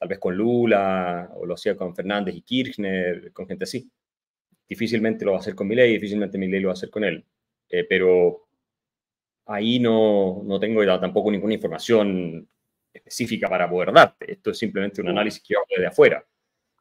tal 0.00 0.08
vez 0.08 0.18
con 0.18 0.34
Lula, 0.34 1.30
o 1.34 1.44
lo 1.44 1.54
hacía 1.54 1.76
con 1.76 1.94
Fernández 1.94 2.34
y 2.34 2.40
Kirchner, 2.40 3.34
con 3.34 3.46
gente 3.46 3.64
así. 3.64 3.86
Difícilmente 4.66 5.26
lo 5.26 5.32
va 5.32 5.36
a 5.36 5.40
hacer 5.40 5.54
con 5.54 5.68
Milei, 5.68 5.92
difícilmente 5.92 6.38
Milei 6.38 6.60
lo 6.60 6.68
va 6.68 6.72
a 6.72 6.74
hacer 6.74 6.88
con 6.88 7.04
él. 7.04 7.22
Eh, 7.68 7.84
pero 7.84 8.48
ahí 9.44 9.78
no, 9.78 10.40
no 10.42 10.58
tengo 10.58 10.82
tampoco 10.98 11.30
ninguna 11.30 11.52
información 11.52 12.48
específica 12.90 13.46
para 13.46 13.68
poder 13.68 13.92
darte. 13.92 14.32
Esto 14.32 14.52
es 14.52 14.58
simplemente 14.58 15.02
un 15.02 15.08
análisis 15.08 15.42
que 15.42 15.52
yo 15.52 15.58
hago 15.58 15.66
desde 15.68 15.86
afuera. 15.86 16.26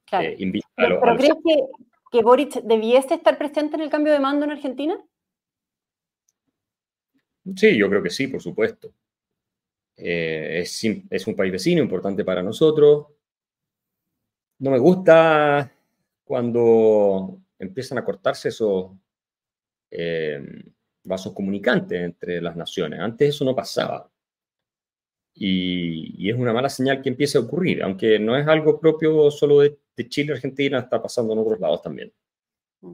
Claro. 0.06 0.30
Eh, 0.30 0.62
¿Pero, 0.78 1.02
crees 1.18 1.34
que, 1.46 1.60
que 2.14 2.24
Boric 2.24 2.62
debiese 2.64 3.16
estar 3.16 3.38
presente 3.38 3.76
en 3.76 3.82
el 3.82 3.90
cambio 3.90 4.14
de 4.14 4.20
mando 4.22 4.46
en 4.46 4.52
Argentina? 4.52 4.98
Sí, 7.54 7.78
yo 7.78 7.90
creo 7.90 8.02
que 8.02 8.12
sí, 8.12 8.28
por 8.28 8.42
supuesto. 8.42 8.94
Eh, 10.02 10.60
es, 10.62 10.82
es, 11.10 11.28
un 11.28 11.36
país 11.36 11.52
vecino 11.52 11.82
importante 11.82 12.24
para 12.24 12.42
nosotros. 12.42 13.08
No 14.60 14.72
me 14.72 14.80
gusta 14.80 15.72
cuando 16.24 17.42
empiezan 17.58 17.98
a 17.98 18.06
cortarse 18.06 18.50
esos 18.50 18.92
eh, 19.92 20.42
vasos 21.04 21.34
comunicantes 21.34 22.00
entre 22.00 22.42
las 22.42 22.56
naciones. 22.56 23.00
Antes 23.00 23.30
eso 23.30 23.44
no 23.44 23.56
pasaba. 23.56 24.10
Y, 25.34 26.30
es 26.30 26.36
una 26.38 26.54
mala 26.54 26.70
señal 26.70 27.02
que 27.02 27.10
empiece 27.10 27.38
a 27.38 27.42
ocurrir, 27.42 27.84
aunque 27.84 28.20
no 28.20 28.38
es 28.38 28.48
algo 28.48 28.80
propio 28.80 29.32
solo 29.32 29.60
de, 29.62 29.78
Chile, 30.08 30.32
Argentina, 30.32 30.80
está 30.80 31.02
pasando 31.02 31.34
en 31.34 31.40
otros 31.40 31.60
lados 31.60 31.82
también. 31.82 32.14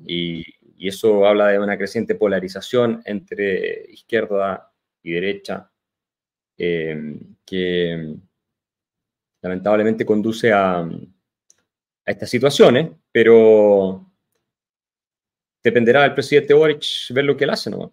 Y, 0.08 0.44
y 0.76 0.88
eso 0.88 1.28
habla 1.28 1.50
de 1.50 1.60
una 1.60 1.78
creciente 1.78 2.16
polarización 2.16 3.04
entre 3.06 3.92
izquierda 3.92 4.72
y 5.04 5.12
derecha 5.12 5.72
eh, 6.58 7.20
que 7.46 8.16
lamentablemente 9.42 10.06
conduce 10.06 10.52
a, 10.52 10.80
a, 10.80 10.88
estas 12.06 12.30
situaciones, 12.30 12.92
pero 13.12 14.06
dependerá 15.64 16.04
del 16.04 16.14
presidente 16.14 16.54
Boric 16.54 16.84
ver 17.12 17.26
lo 17.26 17.36
que 17.36 17.44
él 17.44 17.50
hace, 17.50 17.70
¿no? 17.70 17.92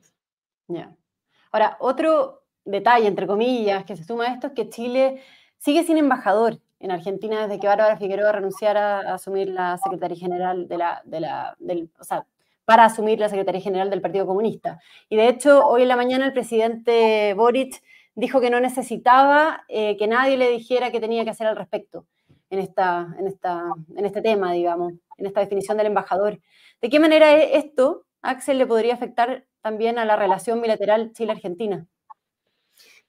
Ahora, 1.51 1.77
otro 1.81 2.45
detalle, 2.65 3.07
entre 3.07 3.27
comillas, 3.27 3.85
que 3.85 3.97
se 3.97 4.05
suma 4.05 4.25
a 4.25 4.33
esto 4.35 4.49
es 4.49 4.53
que 4.55 4.71
Chile 4.71 5.21
sigue 5.59 5.85
sin 5.85 5.99
embajador 5.99 6.59
en 6.81 6.91
Argentina 6.91 7.43
desde 7.43 7.61
que 7.61 7.67
Bárbara 7.67 7.97
Figueroa 7.97 8.33
renunciara 8.33 9.01
a 9.01 9.15
asumir 9.15 9.49
la 9.49 9.79
Secretaría 9.79 10.17
General 10.17 10.67
de 10.67 10.79
la, 10.79 11.03
de 11.05 11.21
la 11.21 11.57
del, 11.59 11.91
o 11.99 12.05
sea, 12.05 12.27
para 12.65 12.85
asumir 12.85 13.19
la 13.19 13.29
Secretaría 13.29 13.61
General 13.61 13.91
del 13.91 14.01
Partido 14.01 14.27
Comunista. 14.27 14.81
Y 15.09 15.17
de 15.17 15.29
hecho, 15.29 15.67
hoy 15.67 15.83
en 15.83 15.89
la 15.89 15.97
mañana 15.97 16.27
el 16.27 16.33
presidente 16.33 17.35
Boric 17.35 17.83
dijo 18.15 18.41
que 18.41 18.51
no 18.51 18.61
necesitaba 18.61 19.65
eh, 19.69 19.97
que 19.97 20.07
nadie 20.07 20.37
le 20.37 20.51
dijera 20.51 20.91
qué 20.91 21.01
tenía 21.01 21.25
que 21.25 21.31
hacer 21.31 21.47
al 21.47 21.57
respecto 21.57 22.07
en, 22.51 22.59
esta, 22.59 23.15
en, 23.19 23.27
esta, 23.27 23.65
en 23.97 24.05
este 24.05 24.21
tema, 24.21 24.53
digamos, 24.53 24.95
en 25.17 25.27
esta 25.27 25.41
definición 25.41 25.77
del 25.77 25.87
embajador. 25.87 26.39
¿De 26.81 26.91
qué 26.91 27.01
manera 27.01 27.33
esto, 27.43 28.07
Axel, 28.21 28.59
le 28.59 28.67
podría 28.67 28.95
afectar 28.95 29.47
también 29.63 29.99
a 29.99 30.05
la 30.05 30.17
relación 30.17 30.61
bilateral 30.61 31.13
Chile-Argentina? 31.13 31.87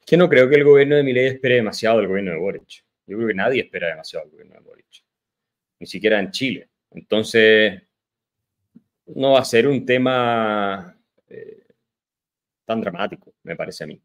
Que 0.06 0.18
no 0.18 0.30
creo 0.30 0.50
que 0.50 0.56
el 0.56 0.63
gobierno 0.63 0.96
de 0.96 1.04
Milei 1.04 1.28
espere 1.28 1.56
demasiado 1.56 1.98
del 1.98 2.08
gobierno 2.08 2.32
de 2.32 2.38
Boric. 2.38 2.86
Yo 3.06 3.18
creo 3.18 3.28
que 3.28 3.34
nadie 3.34 3.62
espera 3.63 3.88
demasiado 3.88 4.26
del 4.26 4.32
gobierno 4.32 4.56
de 4.56 4.62
Boric. 4.62 5.04
Ni 5.80 5.88
siquiera 5.88 6.20
en 6.20 6.32
Chile. 6.32 6.70
Entonces, 6.92 7.82
no 9.08 9.32
va 9.34 9.39
a 9.39 9.46
ser 9.46 9.68
un 9.68 9.86
tema 9.86 10.98
eh, 11.28 11.63
tan 12.66 12.80
dramático, 12.82 13.34
me 13.44 13.56
parece 13.56 13.84
a 13.84 13.88
mí. 13.88 14.02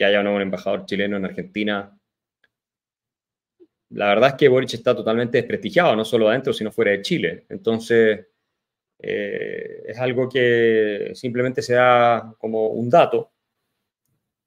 Que 0.00 0.06
haya 0.06 0.20
un 0.20 0.24
nuevo 0.24 0.40
embajador 0.40 0.86
chileno 0.86 1.18
en 1.18 1.26
Argentina. 1.26 1.94
La 3.90 4.08
verdad 4.08 4.30
es 4.30 4.34
que 4.36 4.48
Boric 4.48 4.72
está 4.72 4.96
totalmente 4.96 5.36
desprestigiado, 5.36 5.94
no 5.94 6.06
solo 6.06 6.30
adentro, 6.30 6.54
sino 6.54 6.72
fuera 6.72 6.92
de 6.92 7.02
Chile. 7.02 7.44
Entonces, 7.50 8.28
eh, 8.98 9.82
es 9.84 9.98
algo 9.98 10.26
que 10.26 11.10
simplemente 11.12 11.60
se 11.60 11.74
da 11.74 12.34
como 12.38 12.68
un 12.68 12.88
dato 12.88 13.30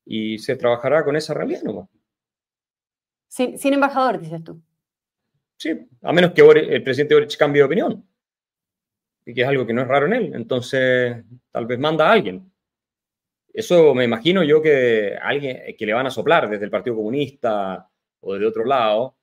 y 0.03 0.39
se 0.39 0.55
trabajará 0.55 1.05
con 1.05 1.17
esa 1.17 1.35
realidad 1.35 1.61
nomás. 1.61 1.87
Sin, 3.27 3.59
sin 3.59 3.75
embajador, 3.75 4.19
dices 4.19 4.43
tú. 4.43 4.59
Sí, 5.55 5.87
a 6.01 6.11
menos 6.13 6.31
que 6.31 6.41
el 6.41 6.81
presidente 6.81 7.13
Boric 7.13 7.37
cambie 7.37 7.61
de 7.61 7.65
opinión 7.67 8.09
y 9.23 9.35
que 9.35 9.43
es 9.43 9.47
algo 9.47 9.67
que 9.67 9.73
no 9.73 9.83
es 9.83 9.87
raro 9.87 10.07
en 10.07 10.13
él. 10.13 10.31
Entonces, 10.33 11.23
tal 11.51 11.67
vez 11.67 11.77
manda 11.77 12.09
a 12.09 12.13
alguien. 12.13 12.51
Eso 13.53 13.93
me 13.93 14.03
imagino 14.03 14.43
yo 14.43 14.61
que 14.63 15.15
alguien 15.21 15.75
que 15.77 15.85
le 15.85 15.93
van 15.93 16.07
a 16.07 16.11
soplar 16.11 16.49
desde 16.49 16.65
el 16.65 16.71
Partido 16.71 16.95
Comunista 16.95 17.87
o 18.21 18.33
de 18.33 18.47
otro 18.47 18.65
lado 18.65 19.15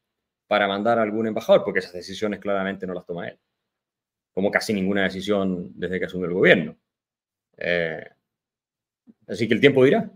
para 0.47 0.69
mandar 0.69 0.99
a 0.99 1.03
algún 1.03 1.27
embajador, 1.27 1.64
porque 1.64 1.81
esas 1.81 1.93
decisiones 1.93 2.38
claramente 2.38 2.87
no 2.87 2.95
las 2.95 3.05
toma 3.05 3.29
él. 3.29 3.38
Como 4.33 4.51
casi 4.51 4.73
ninguna 4.73 5.03
decisión 5.03 5.73
desde 5.75 5.99
que 5.99 6.05
asume 6.07 6.29
el 6.29 6.35
gobierno. 6.35 6.77
Eh, 7.57 8.09
así 9.27 9.49
que 9.49 9.55
el 9.55 9.61
tiempo 9.61 9.85
dirá. 9.85 10.09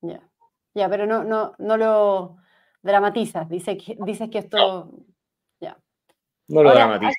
Ya, 0.00 0.26
ya, 0.74 0.88
pero 0.88 1.06
no, 1.06 1.24
no, 1.24 1.54
no 1.58 1.76
lo 1.76 2.36
dramatizas. 2.82 3.48
Dice 3.50 3.76
que, 3.76 3.98
dices 4.00 4.30
que 4.30 4.38
esto. 4.38 4.90
Ya. 5.60 5.76
No 6.48 6.62
lo 6.62 6.72
dramatizas. 6.72 7.16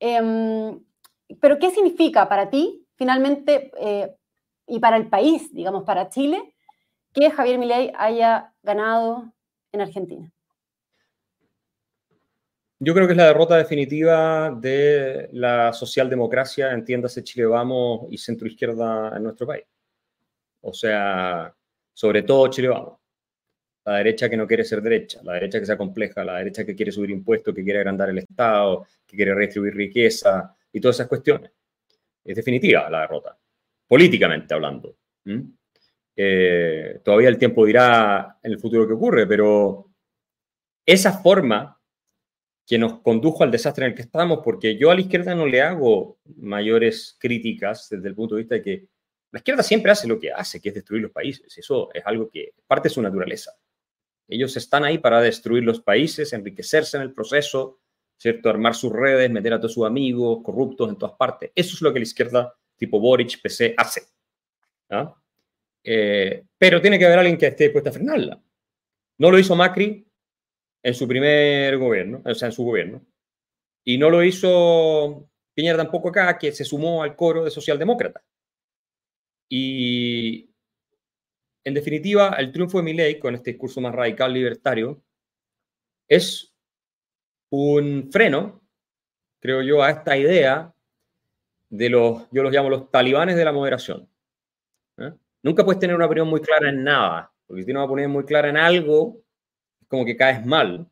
Em, 0.00 0.84
pero, 1.40 1.58
¿qué 1.58 1.70
significa 1.70 2.28
para 2.28 2.50
ti, 2.50 2.84
finalmente, 2.96 3.70
eh, 3.78 4.16
y 4.66 4.78
para 4.78 4.96
el 4.96 5.08
país, 5.08 5.52
digamos, 5.52 5.84
para 5.84 6.08
Chile, 6.08 6.54
que 7.12 7.30
Javier 7.30 7.58
Milei 7.58 7.92
haya 7.96 8.52
ganado 8.62 9.32
en 9.72 9.80
Argentina? 9.80 10.30
Yo 12.84 12.94
creo 12.94 13.06
que 13.06 13.12
es 13.12 13.16
la 13.16 13.26
derrota 13.26 13.56
definitiva 13.56 14.50
de 14.50 15.28
la 15.32 15.72
socialdemocracia, 15.72 16.72
entiéndase 16.72 17.22
Chile 17.22 17.46
Vamos 17.46 18.08
y 18.10 18.18
centro 18.18 18.48
izquierda 18.48 19.16
en 19.16 19.22
nuestro 19.22 19.46
país. 19.46 19.64
O 20.62 20.72
sea, 20.72 21.54
sobre 21.92 22.22
todo 22.22 22.48
Chile 22.48 22.68
Vamos. 22.68 22.98
La 23.84 23.98
derecha 23.98 24.28
que 24.28 24.36
no 24.36 24.48
quiere 24.48 24.64
ser 24.64 24.82
derecha, 24.82 25.20
la 25.22 25.34
derecha 25.34 25.60
que 25.60 25.66
sea 25.66 25.76
compleja, 25.76 26.24
la 26.24 26.38
derecha 26.38 26.64
que 26.64 26.74
quiere 26.74 26.90
subir 26.90 27.10
impuestos, 27.10 27.54
que 27.54 27.62
quiere 27.62 27.78
agrandar 27.78 28.10
el 28.10 28.18
Estado, 28.18 28.84
que 29.06 29.16
quiere 29.16 29.32
redistribuir 29.32 29.74
riqueza 29.74 30.52
y 30.72 30.80
todas 30.80 30.96
esas 30.96 31.08
cuestiones. 31.08 31.52
Es 32.24 32.34
definitiva 32.34 32.90
la 32.90 33.02
derrota, 33.02 33.38
políticamente 33.92 34.54
hablando. 34.54 34.96
Eh, 36.16 37.00
todavía 37.04 37.28
el 37.28 37.36
tiempo 37.36 37.66
dirá 37.66 38.38
en 38.42 38.52
el 38.52 38.58
futuro 38.58 38.86
qué 38.86 38.94
ocurre, 38.94 39.26
pero 39.26 39.92
esa 40.86 41.12
forma 41.18 41.78
que 42.66 42.78
nos 42.78 43.00
condujo 43.00 43.44
al 43.44 43.50
desastre 43.50 43.84
en 43.84 43.90
el 43.90 43.94
que 43.94 44.00
estamos, 44.00 44.40
porque 44.42 44.78
yo 44.78 44.90
a 44.90 44.94
la 44.94 45.02
izquierda 45.02 45.34
no 45.34 45.44
le 45.44 45.60
hago 45.60 46.18
mayores 46.36 47.18
críticas 47.20 47.90
desde 47.90 48.08
el 48.08 48.14
punto 48.14 48.34
de 48.34 48.40
vista 48.40 48.54
de 48.54 48.62
que 48.62 48.88
la 49.30 49.40
izquierda 49.40 49.62
siempre 49.62 49.92
hace 49.92 50.08
lo 50.08 50.18
que 50.18 50.32
hace, 50.32 50.58
que 50.58 50.70
es 50.70 50.74
destruir 50.74 51.02
los 51.02 51.12
países. 51.12 51.58
Eso 51.58 51.90
es 51.92 52.02
algo 52.06 52.30
que 52.30 52.54
parte 52.66 52.88
de 52.88 52.94
su 52.94 53.02
naturaleza. 53.02 53.52
Ellos 54.26 54.56
están 54.56 54.84
ahí 54.84 54.96
para 54.96 55.20
destruir 55.20 55.64
los 55.64 55.82
países, 55.82 56.32
enriquecerse 56.32 56.96
en 56.96 57.02
el 57.02 57.12
proceso, 57.12 57.80
¿cierto? 58.16 58.48
Armar 58.48 58.74
sus 58.74 58.90
redes, 58.90 59.30
meter 59.30 59.52
a 59.52 59.58
todos 59.58 59.74
sus 59.74 59.84
amigos 59.84 60.38
corruptos 60.42 60.88
en 60.88 60.96
todas 60.96 61.14
partes. 61.14 61.52
Eso 61.54 61.74
es 61.74 61.82
lo 61.82 61.92
que 61.92 61.98
la 61.98 62.04
izquierda 62.04 62.54
tipo 62.82 62.98
Boric, 62.98 63.40
PC, 63.40 63.74
hace. 63.76 64.02
¿ah? 64.90 65.14
Eh, 65.84 66.44
pero 66.58 66.80
tiene 66.80 66.98
que 66.98 67.06
haber 67.06 67.20
alguien 67.20 67.38
que 67.38 67.46
esté 67.46 67.64
dispuesto 67.64 67.90
a 67.90 67.92
frenarla. 67.92 68.42
No 69.18 69.30
lo 69.30 69.38
hizo 69.38 69.54
Macri 69.54 70.04
en 70.82 70.94
su 70.94 71.06
primer 71.06 71.78
gobierno, 71.78 72.22
o 72.24 72.34
sea, 72.34 72.48
en 72.48 72.52
su 72.52 72.64
gobierno. 72.64 73.06
Y 73.84 73.98
no 73.98 74.10
lo 74.10 74.24
hizo 74.24 75.30
Piñera 75.54 75.76
tampoco 75.76 76.08
acá, 76.08 76.36
que 76.38 76.50
se 76.50 76.64
sumó 76.64 77.04
al 77.04 77.14
coro 77.14 77.44
de 77.44 77.52
socialdemócratas. 77.52 78.24
Y 79.48 80.50
en 81.64 81.74
definitiva, 81.74 82.34
el 82.38 82.50
triunfo 82.50 82.78
de 82.78 82.84
Milley 82.84 83.20
con 83.20 83.36
este 83.36 83.52
discurso 83.52 83.80
más 83.80 83.94
radical 83.94 84.32
libertario 84.32 85.04
es 86.08 86.52
un 87.52 88.10
freno, 88.10 88.66
creo 89.40 89.62
yo, 89.62 89.84
a 89.84 89.90
esta 89.90 90.16
idea 90.16 90.74
de 91.72 91.88
los, 91.88 92.28
yo 92.30 92.42
los 92.42 92.52
llamo 92.52 92.68
los 92.68 92.90
talibanes 92.90 93.34
de 93.34 93.44
la 93.46 93.52
moderación. 93.52 94.06
¿eh? 94.98 95.10
Nunca 95.42 95.64
puedes 95.64 95.80
tener 95.80 95.96
una 95.96 96.04
opinión 96.04 96.28
muy 96.28 96.42
clara 96.42 96.68
en 96.68 96.84
nada, 96.84 97.32
porque 97.46 97.62
si 97.62 97.66
tienes 97.66 97.80
una 97.80 97.90
opinión 97.90 98.10
muy 98.10 98.24
clara 98.24 98.50
en 98.50 98.58
algo, 98.58 99.22
es 99.80 99.88
como 99.88 100.04
que 100.04 100.14
caes 100.14 100.44
mal. 100.44 100.86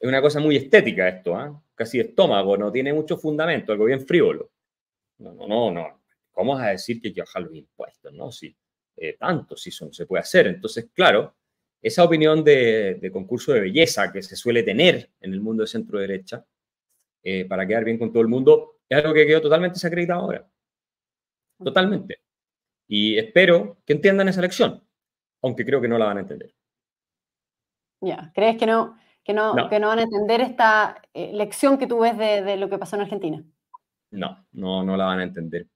Es 0.00 0.08
una 0.08 0.20
cosa 0.20 0.40
muy 0.40 0.56
estética 0.56 1.08
esto, 1.08 1.40
¿eh? 1.40 1.52
casi 1.72 2.00
estómago, 2.00 2.56
no 2.56 2.72
tiene 2.72 2.92
mucho 2.92 3.16
fundamento, 3.16 3.70
algo 3.70 3.84
bien 3.84 4.04
frívolo. 4.04 4.50
No, 5.18 5.34
no, 5.34 5.46
no, 5.46 5.70
no. 5.70 6.02
¿Cómo 6.32 6.54
vas 6.54 6.66
a 6.66 6.70
decir 6.70 7.00
que 7.00 7.08
hay 7.08 7.14
que 7.14 7.20
bajar 7.20 7.42
los 7.42 7.54
impuestos? 7.54 8.12
No, 8.12 8.32
sí, 8.32 8.56
eh, 8.96 9.16
tanto, 9.16 9.56
si 9.56 9.70
eso 9.70 9.92
se 9.92 10.04
puede 10.04 10.22
hacer. 10.22 10.48
Entonces, 10.48 10.88
claro, 10.92 11.36
esa 11.80 12.02
opinión 12.02 12.42
de, 12.42 13.08
concurso 13.12 13.52
de 13.52 13.60
belleza 13.60 14.10
que 14.10 14.22
se 14.22 14.34
suele 14.34 14.64
tener 14.64 15.10
en 15.20 15.32
el 15.32 15.40
mundo 15.40 15.62
de 15.62 15.68
centro 15.68 16.00
derecha 16.00 16.44
eh, 17.22 17.44
para 17.44 17.64
quedar 17.68 17.84
bien 17.84 17.98
con 17.98 18.12
todo 18.12 18.22
el 18.22 18.28
mundo 18.28 18.77
es 18.88 18.98
algo 18.98 19.14
que 19.14 19.26
quedó 19.26 19.40
totalmente 19.40 19.74
desacreditado 19.74 20.20
ahora. 20.20 20.48
Totalmente. 21.62 22.20
Y 22.86 23.18
espero 23.18 23.78
que 23.84 23.94
entiendan 23.94 24.28
esa 24.28 24.40
lección, 24.40 24.82
aunque 25.42 25.64
creo 25.64 25.80
que 25.80 25.88
no 25.88 25.98
la 25.98 26.06
van 26.06 26.18
a 26.18 26.20
entender. 26.20 26.54
Ya, 28.00 28.30
¿crees 28.34 28.56
que 28.56 28.66
no, 28.66 28.96
que 29.24 29.34
no, 29.34 29.68
Que 29.68 29.80
no 29.80 29.88
van 29.88 29.98
a 29.98 30.02
entender 30.02 30.40
esta 30.40 31.02
eh, 31.12 31.32
lección 31.32 31.78
que 31.78 31.86
tú 31.86 32.00
ves 32.00 32.16
de, 32.16 32.42
de, 32.42 32.56
lo 32.56 32.68
que 32.70 32.78
pasó 32.78 32.96
en 32.96 33.02
Argentina? 33.02 33.44
No, 34.10 34.46
no, 34.52 34.84
no 34.84 34.96
la 34.96 35.06
van 35.06 35.20
a 35.20 35.24
entender 35.24 35.66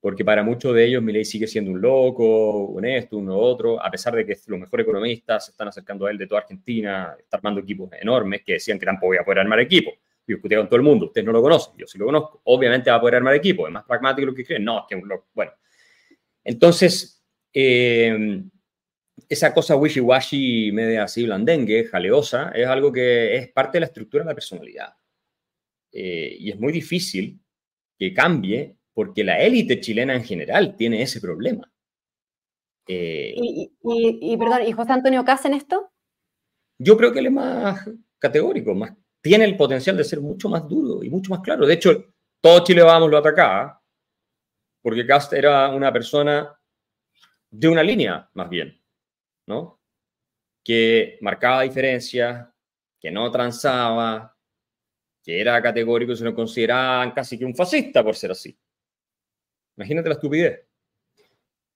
porque 0.00 0.24
para 0.24 0.42
muchos 0.42 0.74
de 0.74 0.84
ellos 0.84 1.02
Milei 1.02 1.24
sigue 1.24 1.46
siendo 1.46 1.70
un 1.70 1.80
loco, 1.80 2.66
un 2.66 2.84
esto, 2.84 3.18
uno 3.18 3.36
otro, 3.36 3.82
a 3.82 3.90
pesar 3.90 4.14
de 4.14 4.24
que 4.24 4.36
los 4.46 4.60
mejores 4.60 4.84
economistas 4.84 5.46
se 5.46 5.50
están 5.50 5.68
acercando 5.68 6.06
a 6.06 6.10
él 6.10 6.18
de 6.18 6.26
toda 6.26 6.42
Argentina, 6.42 7.16
está 7.18 7.38
armando 7.38 7.60
equipos 7.60 7.90
enormes 8.00 8.42
que 8.44 8.54
decían 8.54 8.78
que 8.78 8.86
tampoco 8.86 9.14
iba 9.14 9.22
a 9.22 9.24
poder 9.24 9.40
armar 9.40 9.60
equipo. 9.60 9.90
Yo 10.28 10.34
discutí 10.34 10.54
con 10.56 10.66
todo 10.68 10.76
el 10.76 10.82
mundo, 10.82 11.06
ustedes 11.06 11.24
no 11.24 11.32
lo 11.32 11.40
conocen, 11.40 11.72
yo 11.78 11.86
sí 11.86 11.96
lo 11.96 12.04
conozco, 12.04 12.42
obviamente 12.44 12.90
va 12.90 12.96
a 12.96 13.00
poder 13.00 13.16
armar 13.16 13.34
equipo, 13.34 13.66
es 13.66 13.72
más 13.72 13.84
pragmático 13.84 14.26
lo 14.26 14.34
que 14.34 14.44
creen, 14.44 14.62
no, 14.62 14.80
es 14.80 14.84
que 14.86 14.94
un 14.94 15.08
loco. 15.08 15.28
Bueno, 15.32 15.52
entonces, 16.44 17.24
eh, 17.52 18.42
esa 19.26 19.54
cosa 19.54 19.74
wishy-washy, 19.74 20.70
media 20.72 21.04
así 21.04 21.24
blandengue, 21.24 21.84
jaleosa, 21.84 22.50
es 22.54 22.66
algo 22.66 22.92
que 22.92 23.36
es 23.36 23.48
parte 23.52 23.76
de 23.76 23.80
la 23.80 23.86
estructura 23.86 24.22
de 24.22 24.28
la 24.28 24.34
personalidad. 24.34 24.94
Eh, 25.90 26.36
y 26.38 26.50
es 26.50 26.60
muy 26.60 26.72
difícil 26.72 27.40
que 27.98 28.12
cambie 28.12 28.76
porque 28.92 29.24
la 29.24 29.40
élite 29.40 29.80
chilena 29.80 30.14
en 30.14 30.24
general 30.24 30.76
tiene 30.76 31.00
ese 31.00 31.20
problema. 31.20 31.72
Eh, 32.86 33.34
¿Y, 33.36 34.36
perdón, 34.36 34.66
¿y 34.66 34.72
José 34.72 34.92
Antonio 34.92 35.24
Cas 35.24 35.44
en 35.46 35.54
esto? 35.54 35.90
Yo 36.78 36.96
creo 36.96 37.12
que 37.12 37.18
él 37.20 37.26
es 37.26 37.32
más 37.32 37.88
categórico, 38.18 38.74
más, 38.74 38.92
tiene 39.20 39.44
el 39.44 39.56
potencial 39.56 39.96
de 39.96 40.04
ser 40.04 40.20
mucho 40.20 40.48
más 40.48 40.68
duro 40.68 41.02
y 41.02 41.10
mucho 41.10 41.30
más 41.30 41.40
claro. 41.40 41.66
De 41.66 41.74
hecho, 41.74 42.14
todo 42.40 42.64
Chile 42.64 42.82
Vamos 42.82 43.10
lo 43.10 43.18
atacaba, 43.18 43.82
porque 44.82 45.06
Cast 45.06 45.32
era 45.32 45.68
una 45.70 45.92
persona 45.92 46.58
de 47.50 47.68
una 47.68 47.82
línea, 47.82 48.28
más 48.34 48.48
bien, 48.48 48.80
¿no? 49.46 49.80
Que 50.64 51.18
marcaba 51.20 51.62
diferencias, 51.62 52.48
que 53.00 53.10
no 53.10 53.30
transaba, 53.30 54.36
que 55.22 55.40
era 55.40 55.60
categórico 55.62 56.12
y 56.12 56.16
se 56.16 56.24
lo 56.24 56.34
consideraban 56.34 57.12
casi 57.12 57.38
que 57.38 57.44
un 57.44 57.54
fascista 57.54 58.02
por 58.02 58.16
ser 58.16 58.30
así. 58.30 58.58
Imagínate 59.76 60.08
la 60.08 60.14
estupidez. 60.14 60.66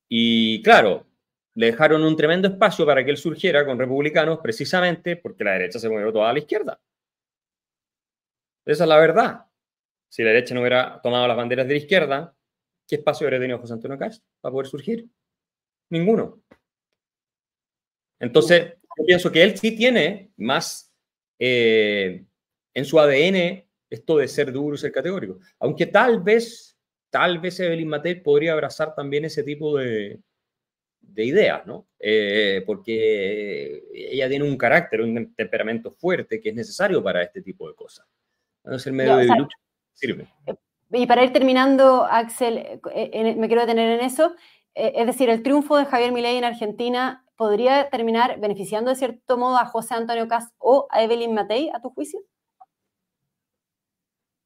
Y 0.09 0.63
claro, 0.63 1.07
le 1.55 1.67
dejaron 1.67 2.03
un 2.03 2.17
tremendo 2.17 2.49
espacio 2.49 2.85
para 2.85 3.05
que 3.05 3.11
él 3.11 3.17
surgiera 3.17 3.65
con 3.65 3.79
republicanos 3.79 4.41
precisamente 4.43 5.17
porque 5.17 5.45
la 5.45 5.53
derecha 5.53 5.79
se 5.79 5.89
movió 5.89 6.13
toda 6.13 6.31
a 6.31 6.33
la 6.33 6.39
izquierda. 6.39 6.81
Esa 8.65 8.85
es 8.85 8.89
la 8.89 8.99
verdad. 8.99 9.47
Si 10.09 10.23
la 10.23 10.31
derecha 10.31 10.55
no 10.55 10.61
hubiera 10.61 11.01
tomado 11.03 11.27
las 11.27 11.37
banderas 11.37 11.67
de 11.67 11.75
la 11.75 11.79
izquierda, 11.79 12.37
¿qué 12.87 12.97
espacio 12.97 13.27
habría 13.27 13.41
tenido 13.41 13.59
José 13.59 13.73
Antonio 13.73 13.99
Cast 13.99 14.25
para 14.41 14.53
poder 14.53 14.67
surgir? 14.67 15.09
Ninguno. 15.91 16.43
Entonces, 18.21 18.75
yo 18.99 19.05
pienso 19.05 19.33
que 19.33 19.43
él 19.43 19.57
sí 19.57 19.77
tiene 19.77 20.33
más 20.37 20.93
eh, 21.39 22.25
en 22.75 22.85
su 22.85 23.01
ADN 23.01 23.65
esto 23.91 24.17
de 24.17 24.29
ser 24.29 24.53
duro 24.53 24.77
ser 24.77 24.93
categórico. 24.93 25.39
Aunque 25.59 25.87
tal 25.87 26.21
vez 26.21 26.73
tal 27.13 27.39
vez 27.41 27.61
Evelyn 27.61 27.89
Matei 27.89 28.15
podría 28.23 28.55
abrazar 28.55 28.95
también 28.95 29.27
ese 29.27 29.43
tipo 29.43 29.77
de, 29.77 30.19
ideas, 31.15 31.67
¿no? 31.67 31.87
eh, 31.99 32.63
porque 32.65 33.85
ella 33.93 34.31
tiene 34.31 34.47
un 34.47 34.57
carácter, 34.57 35.03
un 35.03 35.35
temperamento 35.35 35.91
fuerte 35.91 36.41
que 36.41 36.49
es 36.49 36.55
necesario 36.55 37.03
para 37.03 37.23
este 37.23 37.43
tipo 37.43 37.69
de 37.69 37.75
cosas. 37.75 38.07
Entonces 38.65 38.87
el 38.87 38.93
medio 38.93 39.17
de 39.17 39.27
lucha 39.27 39.57
sirve. 39.93 40.29
Eh, 40.47 40.55
y 40.93 41.07
para 41.07 41.25
ir 41.25 41.33
terminando, 41.33 42.05
Axel, 42.05 42.81
me 42.85 43.47
quiero 43.47 43.63
detener 43.63 43.99
en 43.99 44.05
eso. 44.05 44.35
es 44.75 45.07
decir, 45.07 45.31
el 45.31 45.43
triunfo 45.43 45.77
de 45.77 45.87
Javier 45.87 46.13
Milei 46.13 46.37
en 46.37 46.45
Argentina 46.45 47.25
podría 47.37 47.89
terminar 47.91 48.39
beneficiando 48.39 48.91
de 48.91 48.97
cierto 48.97 49.37
modo 49.37 49.57
a 49.57 49.67
José 49.67 49.95
Antonio 49.95 50.29
Cas 50.29 50.53
o 50.59 50.87
a 50.91 51.03
Evelyn 51.03 51.35
Matei, 51.35 51.71
a 51.75 51.81
tu 51.81 51.91
juicio? 51.91 52.21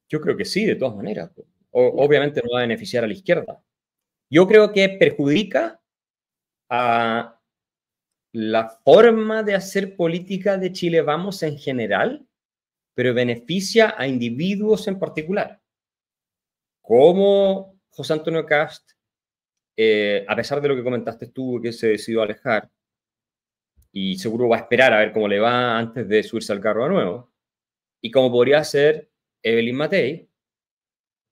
Yo 0.09 0.21
creo 0.21 0.37
que 0.37 0.45
sí, 0.45 0.65
de 0.65 0.75
todas 0.75 0.95
maneras. 0.95 1.31
obviamente 1.71 2.41
no 2.43 2.53
va 2.53 2.59
a 2.59 2.61
beneficiar 2.63 3.03
a 3.03 3.07
la 3.07 3.13
izquierda. 3.13 3.61
Yo 4.29 4.47
creo 4.47 4.71
que 4.71 4.89
perjudica 4.89 5.81
a 6.69 7.39
la 8.33 8.69
forma 8.83 9.43
de 9.43 9.55
hacer 9.55 9.95
política 9.95 10.57
de 10.57 10.71
Chile 10.71 11.01
Vamos 11.01 11.43
en 11.43 11.57
general, 11.57 12.26
pero 12.97 13.13
beneficia 13.13 13.93
a 13.95 14.07
individuos 14.07 14.87
en 14.87 14.97
particular. 14.97 15.61
Como 16.81 17.79
José 17.89 18.13
Antonio 18.13 18.43
Cast, 18.43 18.89
eh, 19.77 20.25
a 20.27 20.35
pesar 20.35 20.59
de 20.59 20.67
lo 20.67 20.75
que 20.75 20.83
comentaste 20.83 21.27
tú, 21.27 21.59
que 21.61 21.71
se 21.71 21.89
decidió 21.89 22.23
alejar, 22.23 22.71
y 23.91 24.17
seguro 24.17 24.49
va 24.49 24.55
a 24.55 24.61
esperar 24.61 24.93
a 24.93 24.97
ver 24.97 25.13
cómo 25.13 25.27
le 25.27 25.37
va 25.37 25.77
antes 25.77 26.07
de 26.07 26.23
subirse 26.23 26.51
al 26.51 26.59
carro 26.59 26.85
de 26.85 26.89
nuevo, 26.89 27.31
y 28.01 28.09
como 28.09 28.31
podría 28.31 28.63
ser 28.63 29.11
Evelyn 29.43 29.75
Matei, 29.75 30.27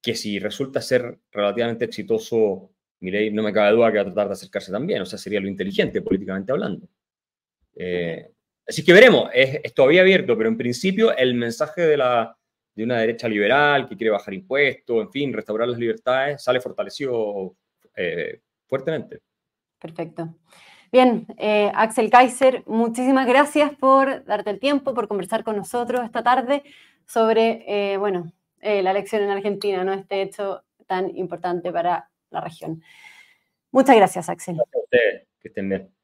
que 0.04 0.14
si 0.14 0.38
resulta 0.38 0.84
ser 0.84 1.18
relativamente 1.32 1.86
exitoso, 1.86 2.76
Mirei, 3.00 3.32
no 3.32 3.42
me 3.42 3.52
cabe 3.52 3.76
duda 3.76 3.92
que 3.92 3.98
va 3.98 4.02
a 4.04 4.06
tratar 4.06 4.28
de 4.28 4.34
acercarse 4.34 4.72
también, 4.72 5.02
o 5.02 5.06
sea, 5.08 5.18
sería 5.18 5.40
lo 5.40 5.48
inteligente 5.48 6.04
políticamente 6.04 6.52
hablando. 6.52 6.88
Eh, 7.76 8.35
así 8.68 8.84
que 8.84 8.94
veremos, 8.94 9.30
es, 9.34 9.74
todavía 9.74 10.02
abierto, 10.02 10.38
pero 10.38 10.50
en 10.50 10.58
principio 10.58 11.16
el 11.16 11.36
mensaje 11.36 11.82
de, 11.82 11.98
la, 11.98 12.38
de 12.74 12.84
una 12.84 13.00
derecha 13.00 13.28
liberal 13.28 13.88
que 13.88 13.96
quiere 13.96 14.12
bajar 14.12 14.34
impuestos, 14.34 15.02
en 15.02 15.12
fin, 15.12 15.34
restaurar 15.34 15.68
las 15.68 15.80
libertades, 15.80 16.44
sale 16.44 16.62
fortalecido 16.62 17.56
eh, 17.96 18.42
fuertemente. 18.68 19.22
Perfecto. 19.80 20.36
Bien, 20.92 21.28
eh, 21.38 21.72
Axel 21.74 22.10
Kaiser, 22.10 22.64
muchísimas 22.66 23.28
gracias 23.28 23.72
por 23.76 24.24
darte 24.26 24.50
el 24.50 24.60
tiempo, 24.60 24.94
por 24.94 25.08
conversar 25.08 25.44
con 25.44 25.58
nosotros 25.58 26.04
esta 26.04 26.24
tarde 26.24 26.64
sobre, 27.06 27.64
eh, 27.68 27.98
bueno, 27.98 28.32
la 28.62 28.90
elección 28.90 29.22
en 29.22 29.30
Argentina, 29.30 29.84
¿no? 29.84 29.94
Este 29.94 30.24
hecho 30.24 30.64
tan 30.88 31.16
importante 31.16 31.72
para 31.72 32.10
la 32.32 32.42
región. 32.42 32.82
Muchas 33.72 33.96
gracias, 33.96 34.28
Axel. 34.28 34.56
Gracias 34.56 34.76
a 34.76 34.84
ustedes, 34.84 35.28
que 35.40 35.48
estén 35.50 35.70
bien. 35.70 35.96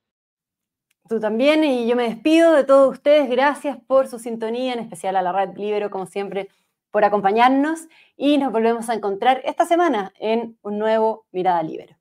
Tú 1.11 1.19
también, 1.19 1.65
y 1.65 1.87
yo 1.87 1.97
me 1.97 2.03
despido 2.07 2.53
de 2.53 2.63
todos 2.63 2.93
ustedes. 2.93 3.29
Gracias 3.29 3.77
por 3.85 4.07
su 4.07 4.17
sintonía, 4.17 4.71
en 4.71 4.79
especial 4.79 5.17
a 5.17 5.21
la 5.21 5.33
Red 5.33 5.57
Libero, 5.57 5.89
como 5.89 6.05
siempre, 6.05 6.47
por 6.89 7.03
acompañarnos. 7.03 7.89
Y 8.15 8.37
nos 8.37 8.53
volvemos 8.53 8.89
a 8.89 8.93
encontrar 8.93 9.41
esta 9.43 9.65
semana 9.65 10.13
en 10.21 10.57
un 10.61 10.79
nuevo 10.79 11.25
Mirada 11.33 11.63
Libero. 11.63 11.97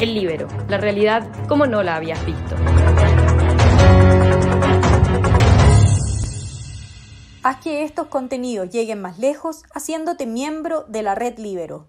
El 0.00 0.14
Libero, 0.14 0.46
la 0.68 0.78
realidad 0.78 1.26
como 1.48 1.66
no 1.66 1.82
la 1.82 1.96
habías 1.96 2.24
visto. 2.24 2.54
Haz 7.42 7.56
que 7.64 7.82
estos 7.82 8.06
contenidos 8.06 8.70
lleguen 8.70 9.02
más 9.02 9.18
lejos 9.18 9.64
haciéndote 9.74 10.26
miembro 10.26 10.84
de 10.84 11.02
la 11.02 11.16
red 11.16 11.36
Libero. 11.36 11.88